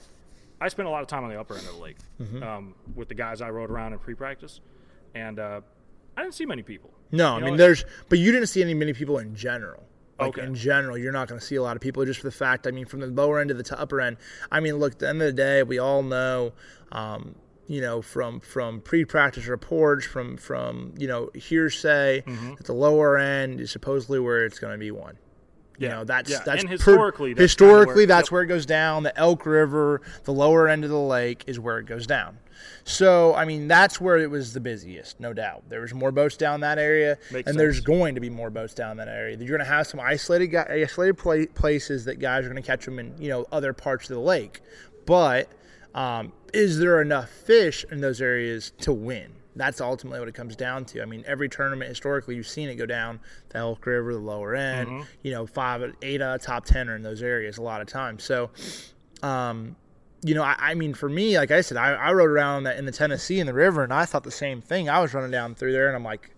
I 0.61 0.67
spent 0.69 0.87
a 0.87 0.91
lot 0.91 1.01
of 1.01 1.07
time 1.07 1.23
on 1.23 1.29
the 1.29 1.39
upper 1.39 1.55
end 1.55 1.67
of 1.67 1.73
the 1.75 1.81
lake 1.81 1.97
Mm-hmm. 2.21 2.43
um, 2.43 2.75
with 2.95 3.07
the 3.09 3.15
guys 3.15 3.41
I 3.41 3.49
rode 3.49 3.69
around 3.71 3.93
in 3.93 3.99
pre-practice, 3.99 4.61
and 5.15 5.39
uh, 5.39 5.61
I 6.15 6.21
didn't 6.21 6.35
see 6.35 6.45
many 6.45 6.63
people. 6.63 6.91
No, 7.11 7.35
I 7.35 7.39
mean 7.41 7.57
there's, 7.57 7.83
but 8.09 8.17
you 8.19 8.31
didn't 8.31 8.47
see 8.47 8.61
any 8.61 8.73
many 8.73 8.93
people 8.93 9.17
in 9.19 9.35
general. 9.35 9.83
Like 10.19 10.37
Okay. 10.37 10.43
in 10.47 10.55
general, 10.55 10.97
you're 10.97 11.11
not 11.11 11.27
going 11.27 11.39
to 11.39 11.45
see 11.45 11.55
a 11.55 11.63
lot 11.63 11.75
of 11.75 11.81
people 11.81 12.05
just 12.05 12.19
for 12.21 12.27
the 12.27 12.31
fact. 12.45 12.65
I 12.67 12.71
mean, 12.71 12.85
from 12.85 12.99
the 13.01 13.07
lower 13.07 13.39
end 13.39 13.49
to 13.49 13.55
the 13.55 13.79
upper 13.79 13.99
end. 13.99 14.17
I 14.51 14.59
mean, 14.61 14.75
look, 14.77 14.93
at 14.93 14.99
the 14.99 15.09
end 15.09 15.21
of 15.21 15.25
the 15.27 15.33
day, 15.33 15.63
we 15.63 15.79
all 15.79 16.03
know, 16.03 16.53
um, 16.91 17.35
you 17.67 17.81
know, 17.81 18.01
from 18.01 18.39
from 18.39 18.79
pre-practice 18.81 19.47
reports, 19.47 20.05
from 20.05 20.37
from 20.37 20.93
you 20.97 21.07
know 21.07 21.29
hearsay, 21.33 22.23
Mm-hmm. 22.25 22.53
that 22.55 22.65
the 22.67 22.73
lower 22.73 23.17
end 23.17 23.59
is 23.59 23.71
supposedly 23.71 24.19
where 24.19 24.45
it's 24.45 24.59
going 24.59 24.71
to 24.73 24.77
be 24.79 24.91
one. 24.91 25.17
You 25.79 25.89
know, 25.89 26.03
that's 26.03 26.29
yeah, 26.29 26.41
that's 26.45 26.61
and 26.61 26.69
per- 26.69 26.75
historically, 26.75 27.33
that's 27.33 27.55
kinda 27.55 27.71
historically 27.73 27.95
where- 27.95 28.05
that's 28.05 28.27
yep. 28.27 28.31
where 28.31 28.41
it 28.43 28.47
goes 28.47 28.65
down. 28.65 29.03
The 29.03 29.17
Elk 29.17 29.45
River, 29.45 30.01
the 30.23 30.33
lower 30.33 30.67
end 30.67 30.83
of 30.83 30.89
the 30.89 30.99
lake, 30.99 31.43
is 31.47 31.59
where 31.59 31.79
it 31.79 31.85
goes 31.85 32.05
down. 32.05 32.37
So, 32.85 33.33
I 33.33 33.45
mean, 33.45 33.67
that's 33.67 33.99
where 33.99 34.17
it 34.17 34.29
was 34.29 34.53
the 34.53 34.59
busiest, 34.59 35.19
no 35.19 35.33
doubt. 35.33 35.63
There 35.69 35.81
was 35.81 35.93
more 35.93 36.11
boats 36.11 36.37
down 36.37 36.61
that 36.61 36.77
area, 36.77 37.17
Makes 37.31 37.49
and 37.49 37.59
there's 37.59 37.79
going 37.79 38.15
to 38.15 38.21
be 38.21 38.29
more 38.29 38.49
boats 38.49 38.73
down 38.73 38.97
that 38.97 39.07
area. 39.07 39.37
You're 39.37 39.57
going 39.57 39.59
to 39.59 39.65
have 39.65 39.87
some 39.87 39.99
isolated, 39.99 40.55
isolated 40.55 41.15
places 41.55 42.05
that 42.05 42.19
guys 42.19 42.45
are 42.45 42.49
going 42.49 42.61
to 42.61 42.65
catch 42.65 42.85
them 42.85 42.99
in, 42.99 43.15
you 43.19 43.29
know, 43.29 43.45
other 43.51 43.73
parts 43.73 44.09
of 44.09 44.15
the 44.15 44.21
lake. 44.21 44.61
But 45.05 45.49
um, 45.95 46.33
is 46.53 46.79
there 46.79 47.01
enough 47.01 47.29
fish 47.29 47.85
in 47.89 48.01
those 48.01 48.21
areas 48.21 48.71
to 48.81 48.93
win? 48.93 49.31
That's 49.55 49.81
ultimately 49.81 50.19
what 50.19 50.27
it 50.27 50.33
comes 50.35 50.55
down 50.55 50.85
to. 50.85 51.01
I 51.01 51.05
mean, 51.05 51.23
every 51.27 51.47
tournament 51.47 51.87
historically, 51.89 52.35
you've 52.35 52.47
seen 52.47 52.69
it 52.69 52.75
go 52.75 52.85
down 52.85 53.19
the 53.49 53.59
Elk 53.59 53.85
River, 53.85 54.13
the 54.13 54.19
lower 54.19 54.55
end. 54.55 54.89
Mm-hmm. 54.89 55.01
You 55.21 55.31
know, 55.31 55.45
five, 55.45 55.93
eight 56.01 56.21
of 56.21 56.41
top 56.41 56.65
ten 56.65 56.89
are 56.89 56.95
in 56.95 57.03
those 57.03 57.21
areas 57.21 57.57
a 57.57 57.61
lot 57.61 57.79
of 57.81 57.87
times. 57.87 58.23
So, 58.23 58.49
um, 59.21 59.75
you 60.23 60.33
know, 60.33 60.43
I, 60.43 60.55
I 60.57 60.73
mean, 60.73 60.93
for 60.93 61.09
me, 61.09 61.37
like 61.37 61.51
I 61.51 61.61
said, 61.61 61.77
I, 61.77 61.93
I 61.93 62.13
rode 62.13 62.29
around 62.29 62.59
in 62.59 62.63
the, 62.63 62.77
in 62.79 62.85
the 62.85 62.91
Tennessee 62.91 63.39
in 63.39 63.45
the 63.45 63.53
river, 63.53 63.83
and 63.83 63.93
I 63.93 64.05
thought 64.05 64.23
the 64.23 64.31
same 64.31 64.61
thing. 64.61 64.89
I 64.89 64.99
was 65.01 65.13
running 65.13 65.31
down 65.31 65.53
through 65.53 65.73
there, 65.73 65.87
and 65.87 65.95
I'm 65.95 66.03
like, 66.03 66.31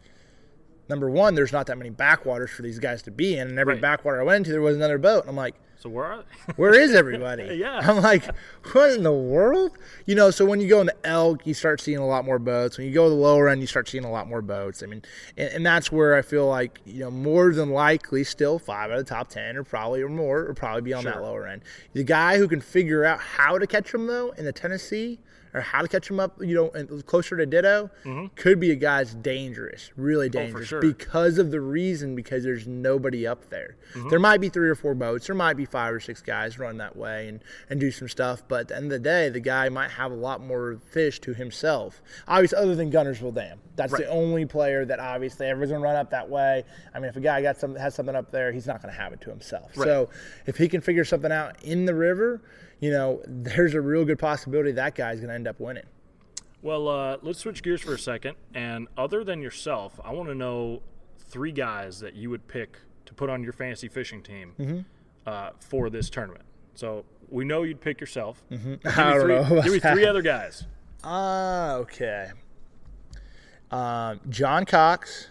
number 0.89 1.09
one, 1.09 1.35
there's 1.35 1.53
not 1.53 1.67
that 1.67 1.77
many 1.77 1.89
backwaters 1.91 2.49
for 2.51 2.63
these 2.63 2.79
guys 2.79 3.01
to 3.03 3.11
be 3.11 3.37
in, 3.37 3.47
and 3.47 3.59
every 3.59 3.75
Right. 3.75 3.81
backwater 3.81 4.19
I 4.19 4.23
went 4.23 4.37
into, 4.37 4.51
there 4.51 4.61
was 4.61 4.75
another 4.75 4.97
boat. 4.97 5.21
And 5.21 5.29
I'm 5.29 5.35
like, 5.35 5.55
So 5.85 5.89
where 5.89 6.05
are 6.05 6.23
where 6.55 6.73
is 6.73 6.95
everybody? 6.95 7.43
Yeah. 7.65 7.79
I'm 7.79 8.01
like, 8.01 8.25
what 8.73 8.89
in 8.91 9.03
the 9.03 9.13
world? 9.13 9.77
You 10.07 10.15
know, 10.15 10.31
so 10.31 10.43
when 10.43 10.59
you 10.59 10.67
go 10.67 10.81
in 10.81 10.87
the 10.87 11.07
elk, 11.07 11.45
you 11.45 11.53
start 11.53 11.79
seeing 11.79 11.99
a 11.99 12.07
lot 12.07 12.25
more 12.25 12.39
boats. 12.39 12.79
When 12.79 12.87
you 12.87 12.93
go 12.93 13.03
to 13.03 13.09
the 13.11 13.15
lower 13.15 13.47
end, 13.47 13.61
you 13.61 13.67
start 13.67 13.87
seeing 13.87 14.03
a 14.03 14.09
lot 14.09 14.27
more 14.27 14.41
boats. 14.41 14.81
I 14.81 14.87
mean, 14.87 15.03
and, 15.37 15.53
and 15.53 15.65
that's 15.65 15.91
where 15.91 16.15
I 16.15 16.23
feel 16.23 16.47
like, 16.47 16.81
you 16.85 17.01
know, 17.01 17.11
more 17.11 17.53
than 17.53 17.69
likely, 17.69 18.23
still 18.23 18.57
five 18.57 18.89
out 18.89 18.97
of 18.97 19.05
the 19.05 19.09
top 19.09 19.29
10 19.29 19.57
or 19.57 19.63
probably 19.63 20.01
or 20.01 20.09
more, 20.09 20.39
or 20.47 20.55
probably 20.55 20.81
be 20.81 20.93
on 20.93 21.03
that 21.03 21.21
lower 21.21 21.45
end. 21.45 21.61
The 21.93 22.03
guy 22.03 22.39
who 22.39 22.47
can 22.47 22.61
figure 22.61 23.05
out 23.05 23.19
how 23.19 23.59
to 23.59 23.67
catch 23.67 23.91
them, 23.91 24.07
though, 24.07 24.31
in 24.31 24.45
the 24.45 24.53
Tennessee 24.53 25.19
or 25.55 25.61
how 25.61 25.81
to 25.81 25.87
catch 25.87 26.09
them 26.09 26.19
up, 26.19 26.35
you 26.41 26.53
know, 26.53 26.69
and 26.71 27.05
closer 27.05 27.37
to 27.37 27.45
ditto, 27.45 27.89
mm-hmm. 28.03 28.27
could 28.35 28.59
be 28.59 28.71
a 28.71 28.75
guy 28.75 28.97
that's 28.97 29.15
dangerous, 29.15 29.89
really 29.95 30.27
oh, 30.27 30.29
dangerous, 30.29 30.67
sure. 30.67 30.81
because 30.81 31.37
of 31.37 31.49
the 31.49 31.61
reason 31.61 32.13
because 32.13 32.43
there's 32.43 32.67
nobody 32.67 33.25
up 33.25 33.49
there. 33.49 33.77
Mm-hmm. 33.93 34.09
There 34.09 34.19
might 34.19 34.41
be 34.41 34.49
three 34.49 34.69
or 34.69 34.75
four 34.75 34.93
boats, 34.93 35.27
there 35.27 35.35
might 35.35 35.53
be 35.53 35.63
five 35.63 35.93
or 35.93 36.01
six 36.01 36.21
guys 36.21 36.59
run 36.59 36.77
that 36.79 36.97
way 36.97 37.29
and 37.29 37.39
and 37.69 37.79
do 37.79 37.89
some 37.89 38.09
stuff, 38.09 38.43
but 38.49 38.61
at 38.61 38.67
the 38.67 38.75
end 38.75 38.85
of 38.85 38.91
the 38.91 38.99
day, 38.99 39.29
the 39.29 39.39
guy 39.39 39.69
might 39.69 39.91
have 39.91 40.11
a 40.11 40.15
lot 40.15 40.41
more 40.41 40.77
fish 40.91 41.21
to 41.21 41.33
himself. 41.33 42.01
Obviously, 42.27 42.57
other 42.57 42.75
than 42.75 42.91
Guntersville 42.91 43.33
Dam, 43.33 43.59
that's 43.77 43.93
the 43.93 44.09
only 44.09 44.45
player 44.45 44.83
that 44.83 44.99
obviously 44.99 45.47
everyone's 45.47 45.71
gonna 45.71 45.83
run 45.83 45.95
up 45.95 46.09
that 46.11 46.29
way. 46.29 46.65
I 46.93 46.99
mean, 46.99 47.07
if 47.07 47.15
a 47.15 47.21
guy 47.21 47.41
got 47.41 47.55
some 47.57 47.75
has 47.75 47.95
something 47.95 48.15
up 48.15 48.29
there, 48.29 48.51
he's 48.51 48.67
not 48.67 48.81
gonna 48.81 48.93
have 48.93 49.13
it 49.13 49.21
to 49.21 49.29
himself. 49.29 49.73
So 49.73 50.09
if 50.45 50.57
he 50.57 50.67
can 50.67 50.81
figure 50.81 51.05
something 51.05 51.31
out 51.31 51.63
in 51.63 51.85
the 51.85 51.95
river, 51.95 52.41
you 52.85 52.91
know, 52.91 53.19
there's 53.25 53.73
a 53.73 53.81
real 53.81 54.05
good 54.05 54.19
possibility 54.19 54.71
that 54.73 54.93
guy's 54.93 55.19
gonna 55.19 55.33
end 55.33 55.47
up 55.47 55.59
winning. 55.59 55.85
Well, 56.61 56.87
uh, 56.87 57.17
let's 57.23 57.39
switch 57.39 57.63
gears 57.63 57.81
for 57.81 57.93
a 57.95 57.99
second. 57.99 58.35
And 58.53 58.87
other 58.97 59.23
than 59.23 59.41
yourself, 59.41 59.99
I 60.03 60.11
want 60.13 60.29
to 60.29 60.35
know 60.35 60.81
three 61.17 61.51
guys 61.51 61.99
that 61.99 62.15
you 62.15 62.29
would 62.29 62.47
pick 62.47 62.77
to 63.05 63.13
put 63.13 63.29
on 63.29 63.43
your 63.43 63.53
fantasy 63.53 63.87
fishing 63.87 64.21
team 64.23 64.53
Mm-hmm. 64.59 64.79
uh, 65.27 65.49
for 65.59 65.89
this 65.89 66.09
tournament. 66.09 66.45
So 66.75 67.05
we 67.29 67.43
know 67.45 67.63
you'd 67.63 67.81
pick 67.81 67.99
yourself. 67.99 68.43
Give 68.49 68.59
Mm-hmm. 68.59 68.87
I 68.99 69.13
don't 69.13 69.21
three, 69.21 69.35
know 69.35 69.61
Give 69.63 69.73
me 69.73 69.79
three 69.79 70.05
other 70.05 70.21
guys. 70.21 70.65
Ah, 71.03 71.73
okay. 71.75 72.31
Um, 73.71 74.19
John 74.29 74.65
Cox. 74.65 75.27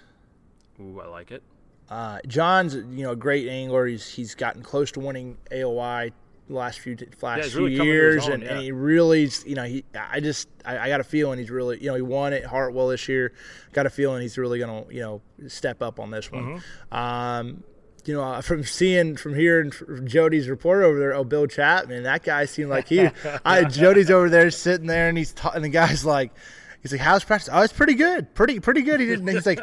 Ooh, 0.80 1.00
I 1.00 1.06
like 1.08 1.30
it. 1.30 1.42
Uh, 1.90 2.18
John's 2.26 2.74
you 2.74 3.04
know 3.04 3.10
a 3.12 3.16
great 3.16 3.48
angler. 3.48 3.86
He's 3.86 4.08
he's 4.08 4.34
gotten 4.34 4.62
close 4.62 4.90
to 4.92 5.00
winning 5.00 5.36
AOY 5.50 6.12
the 6.48 6.54
last 6.54 6.80
few 6.80 6.96
last 7.22 7.44
he's 7.44 7.52
few 7.52 7.66
really 7.66 7.78
to 7.78 7.84
years, 7.84 8.26
own, 8.26 8.34
and, 8.34 8.42
and 8.44 8.60
he 8.60 8.72
really 8.72 9.30
you 9.46 9.54
know 9.54 9.64
he 9.64 9.84
I 9.94 10.20
just 10.20 10.48
I, 10.64 10.78
I 10.78 10.88
got 10.88 11.00
a 11.00 11.04
feeling 11.04 11.38
he's 11.38 11.50
really 11.50 11.80
you 11.80 11.88
know 11.88 11.94
he 11.94 12.02
won 12.02 12.32
at 12.32 12.44
Hartwell 12.44 12.88
this 12.88 13.08
year. 13.08 13.32
Got 13.72 13.86
a 13.86 13.90
feeling 13.90 14.22
he's 14.22 14.36
really 14.36 14.58
gonna 14.58 14.84
you 14.90 15.00
know 15.00 15.22
step 15.48 15.82
up 15.82 15.98
on 15.98 16.10
this 16.10 16.30
one. 16.30 16.60
Mm-hmm. 16.92 16.96
Um, 16.96 17.64
you 18.04 18.14
know, 18.14 18.42
from 18.42 18.64
seeing 18.64 19.16
from 19.16 19.34
hearing 19.34 19.70
from 19.70 20.06
Jody's 20.06 20.48
report 20.48 20.84
over 20.84 20.98
there, 20.98 21.14
oh 21.14 21.24
Bill 21.24 21.46
Chapman, 21.46 22.02
that 22.02 22.22
guy 22.22 22.44
seemed 22.44 22.68
like 22.68 22.88
he. 22.88 23.08
I 23.44 23.64
Jody's 23.64 24.10
over 24.10 24.28
there 24.28 24.50
sitting 24.50 24.86
there, 24.86 25.08
and 25.08 25.16
he's 25.16 25.32
ta- 25.32 25.52
and 25.54 25.64
the 25.64 25.70
guy's 25.70 26.04
like, 26.04 26.32
he's 26.82 26.92
like, 26.92 27.00
"How's 27.00 27.24
practice? 27.24 27.48
Oh, 27.50 27.62
it's 27.62 27.72
pretty 27.72 27.94
good, 27.94 28.34
pretty 28.34 28.60
pretty 28.60 28.82
good." 28.82 29.00
He 29.00 29.06
didn't. 29.06 29.26
He's 29.26 29.46
like, 29.46 29.60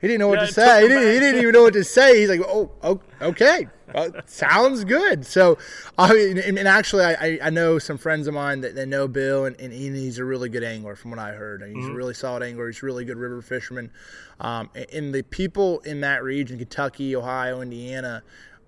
he 0.00 0.06
didn't 0.06 0.20
know 0.20 0.28
what 0.28 0.40
Yeah, 0.40 0.46
to 0.46 0.52
say. 0.52 0.82
He 0.82 0.88
didn't, 0.88 1.12
he 1.14 1.20
didn't 1.20 1.40
even 1.40 1.52
know 1.52 1.62
what 1.62 1.72
to 1.74 1.84
say. 1.84 2.20
He's 2.20 2.28
like, 2.28 2.40
"Oh, 2.46 2.70
oh 2.82 3.00
okay, 3.20 3.66
uh, 3.94 4.10
sounds 4.26 4.84
good." 4.84 5.26
So, 5.26 5.58
I 5.98 6.12
mean, 6.12 6.38
and, 6.38 6.58
actually, 6.68 7.04
I, 7.04 7.38
I- 7.42 7.50
know 7.50 7.78
some 7.78 7.98
friends 7.98 8.26
of 8.28 8.34
mine 8.34 8.60
that, 8.60 8.74
that 8.76 8.86
know 8.86 9.08
Bill, 9.08 9.44
and, 9.46 9.58
and 9.60 9.72
he's 9.72 10.18
a 10.18 10.24
really 10.24 10.48
good 10.48 10.62
angler, 10.62 10.94
from 10.94 11.10
what 11.10 11.18
I 11.20 11.32
heard. 11.32 11.62
And 11.62 11.74
he's 11.74 11.84
Mm-hmm. 11.84 11.94
a 11.94 11.96
really 11.96 12.14
solid 12.14 12.42
angler. 12.42 12.66
He's 12.68 12.82
a 12.82 12.86
really 12.86 13.04
good 13.04 13.16
river 13.16 13.42
fisherman. 13.42 13.90
Um, 14.40 14.70
and, 14.74 14.86
and 14.92 15.14
the 15.14 15.22
people 15.22 15.80
in 15.80 16.00
that 16.02 16.22
region, 16.22 16.58
Kentucky, 16.58 17.16
Ohio, 17.16 17.60
Indiana, 17.60 18.22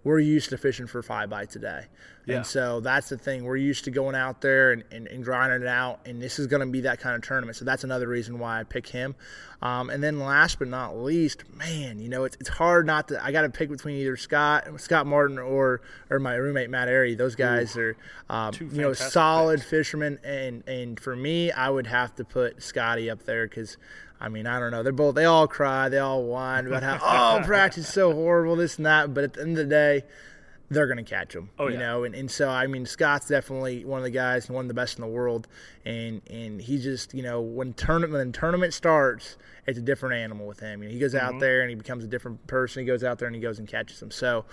we're 0.05 0.21
used 0.21 0.51
to 0.51 0.59
fishing 0.59 0.87
for 0.87 1.03
five 1.03 1.31
bites 1.31 1.57
a 1.57 1.59
day. 1.59 1.87
Yeah. 2.27 2.37
And 2.37 2.47
so 2.47 2.81
that's 2.81 3.09
the 3.09 3.19
thing. 3.19 3.45
We're 3.45 3.57
used 3.57 3.85
to 3.85 3.91
going 3.91 4.15
out 4.15 4.41
there 4.41 4.73
and, 4.73 4.85
and, 4.93 5.07
and 5.09 5.25
grinding 5.25 5.63
it 5.63 5.69
out, 5.69 6.01
and 6.05 6.21
this 6.21 6.39
is 6.39 6.47
going 6.47 6.61
to 6.61 6.67
be 6.67 6.83
that 6.83 7.01
kind 7.01 7.17
of 7.17 7.23
tournament. 7.23 7.57
So 7.57 7.65
that's 7.65 7.83
another 7.83 8.07
reason 8.07 8.39
why 8.39 8.61
I 8.61 8.65
pick 8.65 8.87
him. 8.87 9.15
Um, 9.63 9.91
and 9.91 10.03
then 10.03 10.21
last 10.21 10.59
but 10.59 10.69
not 10.69 10.97
least, 10.97 11.45
man, 11.55 11.99
you 11.99 12.09
know, 12.09 12.25
it's, 12.25 12.37
it's 12.39 12.49
hard 12.49 12.87
not 12.87 13.09
to. 13.09 13.23
I 13.25 13.33
got 13.33 13.43
to 13.43 13.51
pick 13.51 13.69
between 13.69 13.97
either 13.97 14.17
Scott, 14.17 14.81
Scott 14.81 15.07
Martin, 15.07 15.39
or 15.39 15.83
or 16.09 16.19
my 16.19 16.35
roommate 16.35 16.71
Matt 16.71 16.89
Arey. 16.89 17.17
Those 17.17 17.35
guys 17.35 17.77
are, 17.77 17.97
um, 18.29 18.55
you 18.59 18.83
know, 18.83 18.93
solid 18.93 19.63
fishermen. 19.63 20.19
And 20.23 20.63
and 20.67 21.01
for 21.01 21.17
me, 21.17 21.53
I 21.53 21.69
would 21.69 21.87
have 21.87 22.15
to 22.17 22.25
put 22.25 22.63
Scotty 22.63 23.11
up 23.11 23.25
there 23.25 23.47
because. 23.47 23.77
I 24.21 24.29
mean, 24.29 24.47
I 24.47 24.59
don't 24.61 24.71
know. 24.71 24.83
They're 24.83 24.93
both. 24.93 25.15
They 25.15 25.25
all 25.25 25.49
cry. 25.49 25.89
They 25.89 25.99
all 25.99 26.25
whine 26.25 26.67
about 26.67 26.83
how 26.83 26.99
oh, 27.41 27.45
practice 27.45 27.87
is 27.89 27.93
so 27.93 28.13
horrible, 28.13 28.57
this 28.57 28.77
and 28.77 28.87
that. 28.87 29.15
But 29.15 29.25
at 29.25 29.33
the 29.35 29.41
end 29.43 29.51
of 29.53 29.57
the 29.57 29.65
day, 29.65 30.03
they're 30.69 30.87
going 30.87 30.99
to 30.99 31.11
catch 31.11 31.33
them. 31.33 31.51
Oh, 31.59 31.67
you 31.69 31.75
yeah. 31.75 31.81
know, 31.81 32.05
and, 32.05 32.15
and 32.15 32.31
so 32.31 32.49
I 32.49 32.67
mean, 32.67 32.85
Scott's 32.87 33.27
definitely 33.29 33.85
one 33.85 33.99
of 33.99 34.05
the 34.05 34.11
guys 34.11 34.47
and 34.47 34.55
one 34.55 34.65
of 34.67 34.69
the 34.69 34.75
best 34.75 34.99
in 34.99 35.03
the 35.03 35.11
world. 35.11 35.49
And 35.85 36.21
and 36.31 36.61
he 36.61 36.79
just 36.79 37.15
you 37.15 37.23
know 37.23 37.41
when 37.41 37.73
tournament 37.73 38.13
when 38.15 38.33
tournament 38.33 38.75
starts, 38.75 39.39
it's 39.67 39.79
a 39.79 39.83
different 39.83 40.17
animal 40.17 40.47
with 40.47 40.61
him. 40.61 40.83
You 40.83 40.89
know, 40.89 40.93
he 40.93 41.01
goes 41.01 41.15
Mm-hmm. 41.15 41.27
out 41.37 41.41
there 41.41 41.63
and 41.63 41.71
he 41.71 41.77
becomes 41.77 42.05
a 42.05 42.09
different 42.09 42.47
person. 42.47 42.83
He 42.83 42.87
goes 42.87 43.03
out 43.03 43.19
there 43.19 43.27
and 43.27 43.35
he 43.35 43.41
goes 43.41 43.59
and 43.59 43.67
catches 43.67 44.01
them. 44.01 44.11
So, 44.11 44.45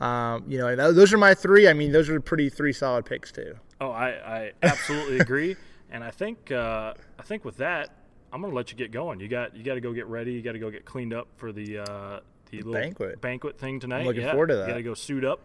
um, 0.00 0.44
you 0.46 0.58
know, 0.58 0.92
those 0.92 1.12
are 1.12 1.18
my 1.18 1.34
three. 1.34 1.66
I 1.66 1.72
mean, 1.72 1.92
those 1.92 2.08
are 2.08 2.20
pretty 2.20 2.50
three 2.50 2.72
solid 2.72 3.04
picks 3.04 3.32
too. 3.32 3.56
Oh, 3.80 3.90
I, 3.90 4.08
I 4.10 4.52
absolutely 4.62 5.18
agree. 5.20 5.56
And 5.90 6.04
I 6.04 6.10
think 6.10 6.50
uh, 6.52 6.92
I 7.18 7.22
think 7.22 7.46
with 7.46 7.56
that, 7.56 7.88
I'm 8.32 8.40
gonna 8.42 8.54
let 8.54 8.70
you 8.70 8.76
get 8.76 8.90
going. 8.92 9.20
You 9.20 9.28
got 9.28 9.56
you 9.56 9.62
got 9.64 9.74
to 9.74 9.80
go 9.80 9.92
get 9.92 10.06
ready. 10.06 10.32
You 10.32 10.42
got 10.42 10.52
to 10.52 10.58
go 10.58 10.70
get 10.70 10.84
cleaned 10.84 11.12
up 11.14 11.28
for 11.36 11.52
the 11.52 11.78
uh, 11.78 12.20
the 12.50 12.58
little 12.58 12.72
banquet. 12.72 13.20
banquet 13.20 13.58
thing 13.58 13.80
tonight. 13.80 14.04
looking 14.06 14.22
Yeah, 14.22 14.30
forward 14.32 14.48
to 14.48 14.54
You 14.54 14.60
that. 14.60 14.68
got 14.68 14.74
to 14.76 14.82
go 14.82 14.94
suit 14.94 15.24
up. 15.24 15.40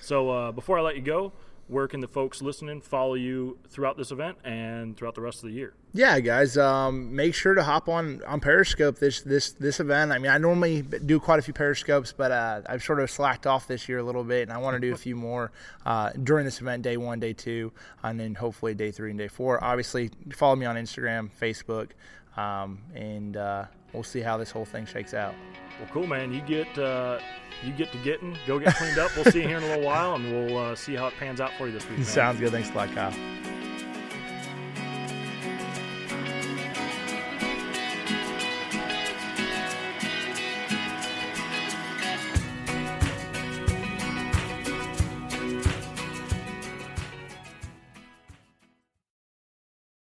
So 0.00 0.30
uh, 0.30 0.52
before 0.52 0.78
I 0.78 0.82
let 0.82 0.96
you 0.96 1.02
go, 1.02 1.32
where 1.68 1.86
can 1.86 2.00
the 2.00 2.08
folks 2.08 2.40
listening 2.40 2.80
follow 2.80 3.14
you 3.14 3.58
throughout 3.68 3.96
this 3.98 4.10
event 4.10 4.38
and 4.42 4.96
throughout 4.96 5.14
the 5.14 5.20
rest 5.20 5.42
of 5.44 5.50
the 5.50 5.54
year? 5.54 5.74
Yeah, 5.92 6.18
guys, 6.20 6.56
um, 6.56 7.14
make 7.14 7.34
sure 7.34 7.54
to 7.54 7.62
hop 7.62 7.88
on 7.88 8.22
on 8.26 8.40
Periscope 8.40 8.98
this 8.98 9.20
this 9.22 9.52
this 9.52 9.78
event. 9.80 10.12
I 10.12 10.18
mean, 10.18 10.30
I 10.30 10.38
normally 10.38 10.82
do 10.82 11.18
quite 11.20 11.38
a 11.38 11.42
few 11.42 11.52
Periscopes, 11.54 12.12
but 12.16 12.30
uh, 12.32 12.62
I've 12.66 12.82
sort 12.82 13.00
of 13.00 13.10
slacked 13.10 13.46
off 13.46 13.66
this 13.66 13.88
year 13.88 13.98
a 13.98 14.02
little 14.02 14.24
bit, 14.24 14.42
and 14.48 14.52
I 14.52 14.58
want 14.58 14.74
to 14.76 14.80
do 14.80 14.92
a 14.94 14.96
few 14.96 15.14
more 15.16 15.50
uh, 15.86 16.10
during 16.22 16.44
this 16.44 16.60
event, 16.60 16.82
day 16.82 16.96
one, 16.96 17.20
day 17.20 17.32
two, 17.34 17.72
and 18.02 18.18
then 18.18 18.34
hopefully 18.34 18.74
day 18.74 18.90
three 18.90 19.10
and 19.10 19.18
day 19.18 19.28
four. 19.28 19.62
Obviously, 19.62 20.10
follow 20.32 20.56
me 20.56 20.66
on 20.66 20.76
Instagram, 20.76 21.30
Facebook, 21.40 21.90
um, 22.38 22.78
and 22.94 23.36
uh, 23.36 23.64
we'll 23.92 24.02
see 24.02 24.20
how 24.20 24.36
this 24.36 24.50
whole 24.50 24.64
thing 24.64 24.86
shakes 24.86 25.14
out. 25.14 25.34
Well, 25.78 25.88
cool, 25.92 26.06
man. 26.06 26.32
You 26.32 26.40
get 26.40 26.78
uh, 26.78 27.18
you 27.64 27.72
get 27.72 27.92
to 27.92 27.98
getting, 27.98 28.36
go 28.46 28.58
get 28.58 28.74
cleaned 28.76 28.98
up. 28.98 29.10
We'll 29.16 29.24
see 29.26 29.42
you 29.42 29.48
here 29.48 29.58
in 29.58 29.62
a 29.64 29.66
little 29.66 29.84
while, 29.84 30.14
and 30.14 30.32
we'll 30.32 30.56
uh, 30.56 30.74
see 30.74 30.94
how 30.94 31.08
it 31.08 31.14
pans 31.18 31.40
out 31.40 31.52
for 31.58 31.66
you 31.66 31.72
this 31.72 31.88
week. 31.88 31.98
Man. 31.98 32.06
Sounds 32.06 32.40
good. 32.40 32.50
Thanks 32.50 32.70
a 32.70 32.74
lot, 32.74 32.88
Kyle. 32.94 33.12